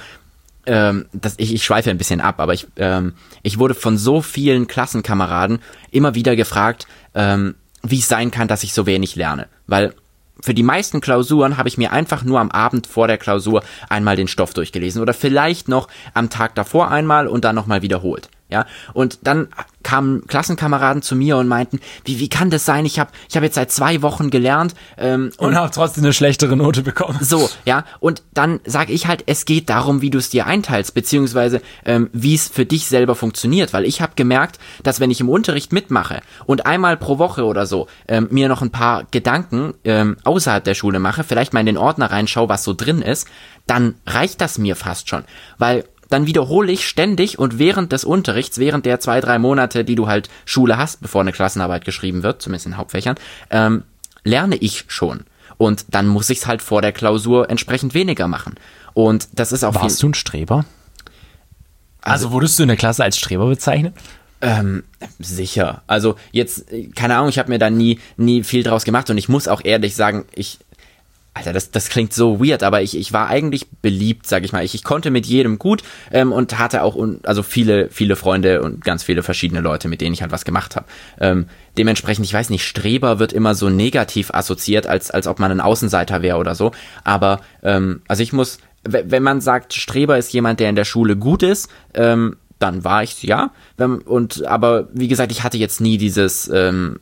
ähm, 0.64 1.06
das, 1.12 1.34
ich, 1.38 1.52
ich 1.52 1.64
schweife 1.64 1.90
ein 1.90 1.98
bisschen 1.98 2.20
ab, 2.20 2.40
aber 2.40 2.54
ich, 2.54 2.66
ähm, 2.76 3.14
ich 3.42 3.58
wurde 3.58 3.74
von 3.74 3.98
so 3.98 4.22
vielen 4.22 4.68
Klassenkameraden 4.68 5.58
immer 5.90 6.14
wieder 6.14 6.36
gefragt, 6.36 6.86
ähm, 7.14 7.56
wie 7.82 7.98
es 7.98 8.08
sein 8.08 8.30
kann, 8.30 8.48
dass 8.48 8.62
ich 8.62 8.72
so 8.72 8.86
wenig 8.86 9.16
lerne. 9.16 9.48
Weil 9.66 9.94
für 10.42 10.54
die 10.54 10.64
meisten 10.64 11.00
Klausuren 11.00 11.56
habe 11.56 11.68
ich 11.68 11.78
mir 11.78 11.92
einfach 11.92 12.24
nur 12.24 12.40
am 12.40 12.50
Abend 12.50 12.88
vor 12.88 13.06
der 13.06 13.16
Klausur 13.16 13.62
einmal 13.88 14.16
den 14.16 14.28
Stoff 14.28 14.52
durchgelesen 14.52 15.00
oder 15.00 15.14
vielleicht 15.14 15.68
noch 15.68 15.88
am 16.14 16.30
Tag 16.30 16.56
davor 16.56 16.90
einmal 16.90 17.28
und 17.28 17.44
dann 17.44 17.54
nochmal 17.54 17.82
wiederholt. 17.82 18.28
Ja, 18.52 18.66
und 18.92 19.20
dann 19.22 19.48
kamen 19.82 20.26
Klassenkameraden 20.26 21.02
zu 21.02 21.16
mir 21.16 21.36
und 21.38 21.48
meinten, 21.48 21.80
wie, 22.04 22.18
wie 22.18 22.28
kann 22.28 22.50
das 22.50 22.64
sein? 22.64 22.86
Ich 22.86 22.98
habe 22.98 23.10
ich 23.28 23.36
hab 23.36 23.42
jetzt 23.42 23.54
seit 23.54 23.72
zwei 23.72 24.02
Wochen 24.02 24.30
gelernt 24.30 24.74
ähm, 24.98 25.32
und, 25.38 25.48
und 25.48 25.56
habe 25.56 25.70
trotzdem 25.70 26.04
eine 26.04 26.12
schlechtere 26.12 26.56
Note 26.56 26.82
bekommen. 26.82 27.18
So, 27.22 27.48
ja, 27.64 27.84
und 28.00 28.22
dann 28.34 28.60
sage 28.64 28.92
ich 28.92 29.06
halt, 29.06 29.24
es 29.26 29.44
geht 29.44 29.70
darum, 29.70 30.02
wie 30.02 30.10
du 30.10 30.18
es 30.18 30.28
dir 30.28 30.46
einteilst, 30.46 30.94
beziehungsweise 30.94 31.62
ähm, 31.84 32.10
wie 32.12 32.34
es 32.34 32.48
für 32.48 32.66
dich 32.66 32.86
selber 32.86 33.14
funktioniert, 33.14 33.72
weil 33.72 33.84
ich 33.84 34.02
habe 34.02 34.12
gemerkt, 34.16 34.58
dass 34.82 35.00
wenn 35.00 35.10
ich 35.10 35.20
im 35.20 35.30
Unterricht 35.30 35.72
mitmache 35.72 36.20
und 36.44 36.66
einmal 36.66 36.96
pro 36.96 37.18
Woche 37.18 37.44
oder 37.44 37.66
so 37.66 37.86
ähm, 38.06 38.28
mir 38.30 38.48
noch 38.48 38.60
ein 38.60 38.70
paar 38.70 39.04
Gedanken 39.10 39.74
ähm, 39.84 40.16
außerhalb 40.24 40.62
der 40.62 40.74
Schule 40.74 40.98
mache, 40.98 41.24
vielleicht 41.24 41.54
mal 41.54 41.60
in 41.60 41.66
den 41.66 41.78
Ordner 41.78 42.10
reinschaue, 42.10 42.48
was 42.48 42.64
so 42.64 42.74
drin 42.74 43.00
ist, 43.00 43.26
dann 43.66 43.94
reicht 44.06 44.40
das 44.40 44.58
mir 44.58 44.76
fast 44.76 45.08
schon, 45.08 45.24
weil 45.58 45.84
dann 46.12 46.26
wiederhole 46.26 46.70
ich 46.72 46.86
ständig 46.86 47.38
und 47.38 47.58
während 47.58 47.92
des 47.92 48.04
Unterrichts, 48.04 48.58
während 48.58 48.86
der 48.86 49.00
zwei, 49.00 49.20
drei 49.20 49.38
Monate, 49.38 49.84
die 49.84 49.94
du 49.94 50.06
halt 50.06 50.28
Schule 50.44 50.76
hast, 50.76 51.00
bevor 51.00 51.20
eine 51.20 51.32
Klassenarbeit 51.32 51.84
geschrieben 51.84 52.22
wird, 52.22 52.42
zumindest 52.42 52.66
in 52.66 52.76
Hauptfächern, 52.76 53.16
ähm, 53.50 53.84
lerne 54.24 54.56
ich 54.56 54.84
schon. 54.88 55.24
Und 55.58 55.86
dann 55.90 56.06
muss 56.06 56.30
ich 56.30 56.38
es 56.38 56.46
halt 56.46 56.62
vor 56.62 56.82
der 56.82 56.92
Klausur 56.92 57.48
entsprechend 57.50 57.94
weniger 57.94 58.28
machen. 58.28 58.54
Und 58.94 59.28
das 59.32 59.52
ist 59.52 59.64
auch 59.64 59.74
Warst 59.74 60.02
du 60.02 60.08
ein 60.08 60.14
Streber? 60.14 60.64
Also, 62.00 62.26
also 62.26 62.32
wurdest 62.32 62.58
du 62.58 62.64
in 62.64 62.68
der 62.68 62.76
Klasse 62.76 63.04
als 63.04 63.16
Streber 63.16 63.46
bezeichnet? 63.46 63.94
Ähm, 64.40 64.82
sicher. 65.20 65.82
Also 65.86 66.16
jetzt, 66.32 66.66
keine 66.96 67.16
Ahnung, 67.16 67.28
ich 67.28 67.38
habe 67.38 67.48
mir 67.48 67.60
da 67.60 67.70
nie, 67.70 68.00
nie 68.16 68.42
viel 68.42 68.64
draus 68.64 68.84
gemacht 68.84 69.08
und 69.08 69.16
ich 69.16 69.28
muss 69.28 69.46
auch 69.46 69.60
ehrlich 69.64 69.94
sagen, 69.94 70.24
ich 70.34 70.58
Alter, 71.34 71.54
das, 71.54 71.70
das 71.70 71.88
klingt 71.88 72.12
so 72.12 72.44
weird, 72.44 72.62
aber 72.62 72.82
ich, 72.82 72.96
ich 72.96 73.14
war 73.14 73.28
eigentlich 73.28 73.70
beliebt, 73.70 74.26
sag 74.26 74.44
ich 74.44 74.52
mal. 74.52 74.64
Ich, 74.64 74.74
ich 74.74 74.84
konnte 74.84 75.10
mit 75.10 75.24
jedem 75.24 75.58
gut 75.58 75.82
ähm, 76.10 76.30
und 76.30 76.58
hatte 76.58 76.82
auch 76.82 76.94
un, 76.94 77.20
also 77.22 77.42
viele, 77.42 77.88
viele 77.88 78.16
Freunde 78.16 78.60
und 78.60 78.84
ganz 78.84 79.02
viele 79.02 79.22
verschiedene 79.22 79.62
Leute, 79.62 79.88
mit 79.88 80.02
denen 80.02 80.12
ich 80.12 80.20
halt 80.20 80.30
was 80.30 80.44
gemacht 80.44 80.76
habe. 80.76 80.86
Ähm, 81.18 81.46
dementsprechend, 81.78 82.26
ich 82.26 82.34
weiß 82.34 82.50
nicht, 82.50 82.66
Streber 82.66 83.18
wird 83.18 83.32
immer 83.32 83.54
so 83.54 83.70
negativ 83.70 84.30
assoziiert, 84.30 84.86
als, 84.86 85.10
als 85.10 85.26
ob 85.26 85.38
man 85.38 85.50
ein 85.50 85.60
Außenseiter 85.60 86.20
wäre 86.20 86.36
oder 86.36 86.54
so. 86.54 86.72
Aber 87.02 87.40
ähm, 87.62 88.02
also 88.08 88.22
ich 88.22 88.34
muss, 88.34 88.58
wenn 88.84 89.22
man 89.22 89.40
sagt, 89.40 89.72
Streber 89.72 90.18
ist 90.18 90.34
jemand, 90.34 90.60
der 90.60 90.68
in 90.68 90.76
der 90.76 90.84
Schule 90.84 91.16
gut 91.16 91.42
ist, 91.42 91.70
ähm, 91.94 92.36
dann 92.58 92.84
war 92.84 93.02
ich's 93.02 93.22
ja. 93.22 93.52
Und 93.78 94.44
aber 94.46 94.88
wie 94.92 95.08
gesagt, 95.08 95.32
ich 95.32 95.42
hatte 95.42 95.56
jetzt 95.56 95.80
nie 95.80 95.98
dieses 95.98 96.48
ähm, 96.52 97.00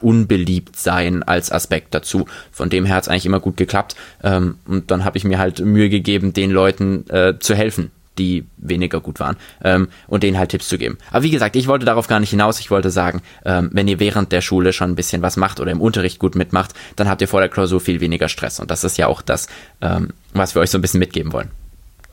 unbeliebt 0.00 0.76
sein 0.76 1.22
als 1.22 1.50
Aspekt 1.50 1.94
dazu. 1.94 2.26
Von 2.50 2.70
dem 2.70 2.84
her 2.84 2.96
hat 2.96 3.04
es 3.04 3.08
eigentlich 3.08 3.26
immer 3.26 3.40
gut 3.40 3.56
geklappt. 3.56 3.96
Ähm, 4.22 4.58
und 4.66 4.90
dann 4.90 5.04
habe 5.04 5.18
ich 5.18 5.24
mir 5.24 5.38
halt 5.38 5.60
Mühe 5.60 5.88
gegeben, 5.88 6.32
den 6.32 6.50
Leuten 6.50 7.08
äh, 7.10 7.38
zu 7.38 7.54
helfen, 7.54 7.90
die 8.18 8.44
weniger 8.56 9.00
gut 9.00 9.20
waren 9.20 9.36
ähm, 9.62 9.88
und 10.06 10.22
denen 10.22 10.38
halt 10.38 10.50
Tipps 10.50 10.68
zu 10.68 10.78
geben. 10.78 10.98
Aber 11.10 11.22
wie 11.22 11.30
gesagt, 11.30 11.56
ich 11.56 11.66
wollte 11.66 11.84
darauf 11.84 12.06
gar 12.06 12.20
nicht 12.20 12.30
hinaus. 12.30 12.60
Ich 12.60 12.70
wollte 12.70 12.90
sagen, 12.90 13.22
ähm, 13.44 13.70
wenn 13.72 13.88
ihr 13.88 14.00
während 14.00 14.32
der 14.32 14.40
Schule 14.40 14.72
schon 14.72 14.90
ein 14.90 14.96
bisschen 14.96 15.22
was 15.22 15.36
macht 15.36 15.60
oder 15.60 15.72
im 15.72 15.80
Unterricht 15.80 16.18
gut 16.18 16.34
mitmacht, 16.34 16.72
dann 16.96 17.08
habt 17.08 17.20
ihr 17.20 17.28
vor 17.28 17.40
der 17.40 17.48
Klausur 17.48 17.80
viel 17.80 18.00
weniger 18.00 18.28
Stress. 18.28 18.60
Und 18.60 18.70
das 18.70 18.84
ist 18.84 18.98
ja 18.98 19.06
auch 19.06 19.22
das, 19.22 19.48
ähm, 19.80 20.10
was 20.32 20.54
wir 20.54 20.62
euch 20.62 20.70
so 20.70 20.78
ein 20.78 20.82
bisschen 20.82 21.00
mitgeben 21.00 21.32
wollen. 21.32 21.50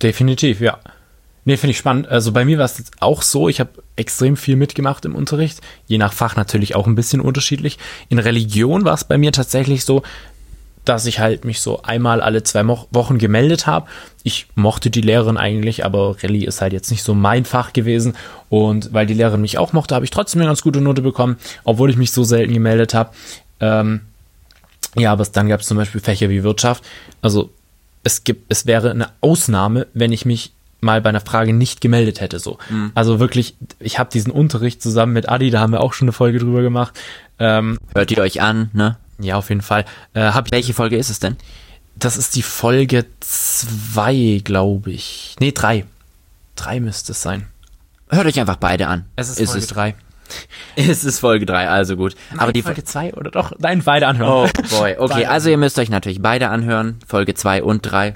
Definitiv, 0.02 0.62
ja. 0.62 0.80
Nee, 1.44 1.58
finde 1.58 1.72
ich 1.72 1.78
spannend. 1.78 2.08
Also 2.08 2.32
bei 2.32 2.46
mir 2.46 2.60
war 2.60 2.66
es 2.66 2.84
auch 3.00 3.24
so, 3.24 3.50
ich 3.50 3.60
habe 3.60 3.72
extrem 3.96 4.38
viel 4.38 4.56
mitgemacht 4.56 5.06
im 5.06 5.16
Unterricht, 5.16 5.60
je 5.88 5.98
nach 5.98 6.14
Fach 6.14 6.36
natürlich 6.36 6.76
auch 6.76 6.86
ein 6.86 6.96
bisschen 6.96 7.20
unterschiedlich. 7.20 7.80
In 8.10 8.20
Religion 8.20 8.86
war 8.86 8.94
es 8.94 9.04
bei 9.04 9.18
mir 9.18 9.32
tatsächlich 9.32 9.84
so, 9.84 10.04
dass 10.86 11.06
ich 11.06 11.20
halt 11.20 11.46
mich 11.46 11.62
so 11.62 11.84
einmal 11.84 12.22
alle 12.22 12.44
zwei 12.44 12.66
Wochen 12.68 13.18
gemeldet 13.18 13.68
habe. 13.68 13.88
Ich 14.24 14.48
mochte 14.56 14.90
die 14.90 15.02
Lehrerin 15.02 15.38
eigentlich, 15.38 15.86
aber 15.86 16.16
Rallye 16.22 16.46
ist 16.46 16.62
halt 16.62 16.74
jetzt 16.74 16.90
nicht 16.90 17.04
so 17.04 17.14
mein 17.14 17.46
Fach 17.46 17.74
gewesen. 17.74 18.16
Und 18.50 18.92
weil 18.94 19.06
die 19.06 19.14
Lehrerin 19.14 19.42
mich 19.42 19.58
auch 19.58 19.74
mochte, 19.74 19.94
habe 19.94 20.06
ich 20.06 20.12
trotzdem 20.12 20.42
eine 20.42 20.50
ganz 20.50 20.62
gute 20.62 20.82
Note 20.82 21.02
bekommen, 21.02 21.38
obwohl 21.64 21.90
ich 21.90 21.98
mich 21.98 22.12
so 22.12 22.24
selten 22.24 22.54
gemeldet 22.54 22.94
habe. 22.94 23.12
Ähm, 23.60 24.02
ja, 24.96 25.12
aber 25.12 25.24
dann 25.32 25.48
gab 25.48 25.62
es 25.62 25.68
zum 25.68 25.78
Beispiel 25.78 26.02
Fächer 26.02 26.30
wie 26.30 26.44
Wirtschaft. 26.44 26.84
Also 27.22 27.52
es 28.04 28.24
gibt, 28.24 28.46
es 28.50 28.66
wäre 28.66 28.90
eine 28.92 29.10
Ausnahme, 29.22 29.88
wenn 29.94 30.12
ich 30.12 30.26
mich 30.26 30.52
mal 30.82 31.02
bei 31.02 31.10
einer 31.10 31.22
Frage 31.22 31.54
nicht 31.54 31.82
gemeldet 31.82 32.22
hätte. 32.22 32.40
So. 32.40 32.58
Mhm. 32.70 32.92
Also 32.96 33.20
wirklich, 33.20 33.56
ich 33.80 34.00
habe 34.00 34.10
diesen 34.10 34.32
Unterricht 34.32 34.82
zusammen 34.82 35.14
mit 35.14 35.30
Adi, 35.30 35.50
da 35.50 35.60
haben 35.60 35.74
wir 35.74 35.82
auch 35.82 35.94
schon 35.94 36.06
eine 36.08 36.14
Folge 36.14 36.40
drüber 36.40 36.62
gemacht. 36.62 37.00
Ähm, 37.40 37.78
Hört 37.94 38.12
ihr 38.12 38.20
euch 38.20 38.42
an, 38.42 38.70
ne? 38.74 38.98
Ja, 39.20 39.36
auf 39.38 39.50
jeden 39.50 39.62
Fall. 39.62 39.86
Äh, 40.14 40.22
hab 40.32 40.48
ich, 40.48 40.52
Welche 40.52 40.74
Folge 40.74 40.98
ist 40.98 41.10
es 41.10 41.20
denn? 41.20 41.38
Das 41.96 42.18
ist 42.18 42.36
die 42.36 42.42
Folge 42.42 43.06
zwei, 43.20 44.42
glaube 44.44 44.92
ich. 44.92 45.36
Nee, 45.40 45.52
drei. 45.52 45.86
Drei 46.56 46.80
müsste 46.80 47.12
es 47.12 47.22
sein. 47.22 47.48
Hört 48.10 48.26
euch 48.26 48.40
einfach 48.40 48.58
beide 48.58 48.88
an. 48.88 49.06
Es 49.16 49.30
ist, 49.30 49.40
ist 49.40 49.52
Folge 49.52 49.64
es 49.64 49.68
drei. 49.68 49.96
Es 50.78 51.04
ist 51.04 51.20
Folge 51.20 51.46
3, 51.46 51.68
also 51.68 51.98
gut. 51.98 52.16
Nein, 52.30 52.40
Aber 52.40 52.54
die 52.54 52.62
Folge 52.62 52.86
2 52.86 53.16
oder 53.16 53.32
doch? 53.32 53.52
Nein, 53.60 53.82
beide 53.84 54.08
anhören. 54.08 54.50
Oh 54.50 54.78
boy, 54.78 54.96
okay, 54.98 55.14
beide. 55.14 55.30
also 55.30 55.50
ihr 55.50 55.58
müsst 55.58 55.78
euch 55.78 55.90
natürlich 55.90 56.22
beide 56.22 56.48
anhören, 56.48 57.00
Folge 57.06 57.34
2 57.34 57.64
und 57.64 57.82
3. 57.82 58.14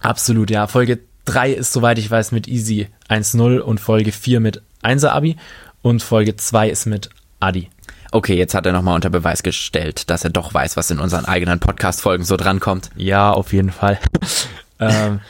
Absolut, 0.00 0.50
ja. 0.50 0.66
Folge 0.66 1.00
3 1.30 1.52
ist, 1.52 1.72
soweit 1.72 1.98
ich 1.98 2.10
weiß, 2.10 2.32
mit 2.32 2.48
Easy 2.48 2.88
1.0 3.08 3.58
und 3.60 3.78
Folge 3.80 4.10
4 4.10 4.40
mit 4.40 4.62
1er 4.82 5.10
Abi 5.10 5.36
und 5.82 6.02
Folge 6.02 6.36
2 6.36 6.70
ist 6.70 6.86
mit 6.86 7.10
Adi. 7.38 7.70
Okay, 8.10 8.36
jetzt 8.36 8.54
hat 8.54 8.66
er 8.66 8.72
nochmal 8.72 8.96
unter 8.96 9.10
Beweis 9.10 9.44
gestellt, 9.44 10.10
dass 10.10 10.24
er 10.24 10.30
doch 10.30 10.52
weiß, 10.52 10.76
was 10.76 10.90
in 10.90 10.98
unseren 10.98 11.26
eigenen 11.26 11.60
Podcast-Folgen 11.60 12.24
so 12.24 12.36
drankommt. 12.36 12.90
Ja, 12.96 13.30
auf 13.30 13.52
jeden 13.52 13.70
Fall. 13.70 13.98
ähm, 14.80 15.20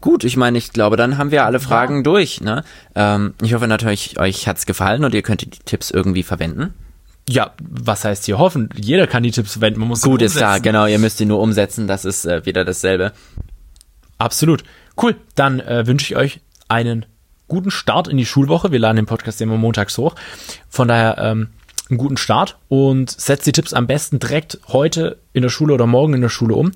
Gut, 0.00 0.24
ich 0.24 0.36
meine, 0.36 0.56
ich 0.56 0.72
glaube, 0.72 0.96
dann 0.96 1.18
haben 1.18 1.30
wir 1.30 1.44
alle 1.44 1.60
Fragen 1.60 1.96
ja. 1.96 2.02
durch. 2.02 2.40
Ne? 2.40 2.64
Ähm, 2.94 3.34
ich 3.42 3.52
hoffe 3.52 3.66
natürlich, 3.66 4.18
euch 4.18 4.46
hat's 4.46 4.64
gefallen 4.64 5.04
und 5.04 5.12
ihr 5.12 5.22
könnt 5.22 5.42
die 5.42 5.50
Tipps 5.50 5.90
irgendwie 5.90 6.22
verwenden. 6.22 6.72
Ja, 7.28 7.52
was 7.60 8.04
heißt 8.04 8.24
hier 8.24 8.38
hoffen? 8.38 8.70
Jeder 8.76 9.06
kann 9.06 9.22
die 9.22 9.30
Tipps 9.30 9.52
verwenden. 9.52 9.80
Man 9.80 9.88
muss 9.88 10.02
Gut 10.02 10.22
ist 10.22 10.40
da, 10.40 10.58
genau. 10.58 10.86
Ihr 10.86 10.98
müsst 10.98 11.20
die 11.20 11.26
nur 11.26 11.40
umsetzen. 11.40 11.86
Das 11.86 12.04
ist 12.04 12.24
äh, 12.24 12.46
wieder 12.46 12.64
dasselbe. 12.64 13.12
Absolut. 14.16 14.64
Cool, 15.00 15.16
dann 15.34 15.60
äh, 15.60 15.86
wünsche 15.86 16.12
ich 16.12 16.16
euch 16.16 16.40
einen 16.68 17.06
guten 17.48 17.70
Start 17.70 18.08
in 18.08 18.16
die 18.16 18.26
Schulwoche. 18.26 18.72
Wir 18.72 18.78
laden 18.78 18.96
den 18.96 19.06
Podcast 19.06 19.40
immer 19.40 19.56
montags 19.56 19.98
hoch. 19.98 20.14
Von 20.68 20.88
daher 20.88 21.18
ähm, 21.18 21.48
einen 21.88 21.98
guten 21.98 22.16
Start 22.16 22.58
und 22.68 23.10
setzt 23.10 23.46
die 23.46 23.52
Tipps 23.52 23.72
am 23.72 23.86
besten 23.86 24.18
direkt 24.18 24.58
heute 24.68 25.18
in 25.32 25.42
der 25.42 25.50
Schule 25.50 25.74
oder 25.74 25.86
morgen 25.86 26.14
in 26.14 26.20
der 26.20 26.28
Schule 26.28 26.54
um. 26.54 26.72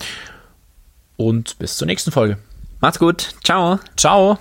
Und 1.16 1.58
bis 1.58 1.76
zur 1.76 1.86
nächsten 1.86 2.10
Folge. 2.10 2.38
Macht's 2.80 2.98
gut. 2.98 3.34
Ciao. 3.44 3.78
Ciao. 3.96 4.38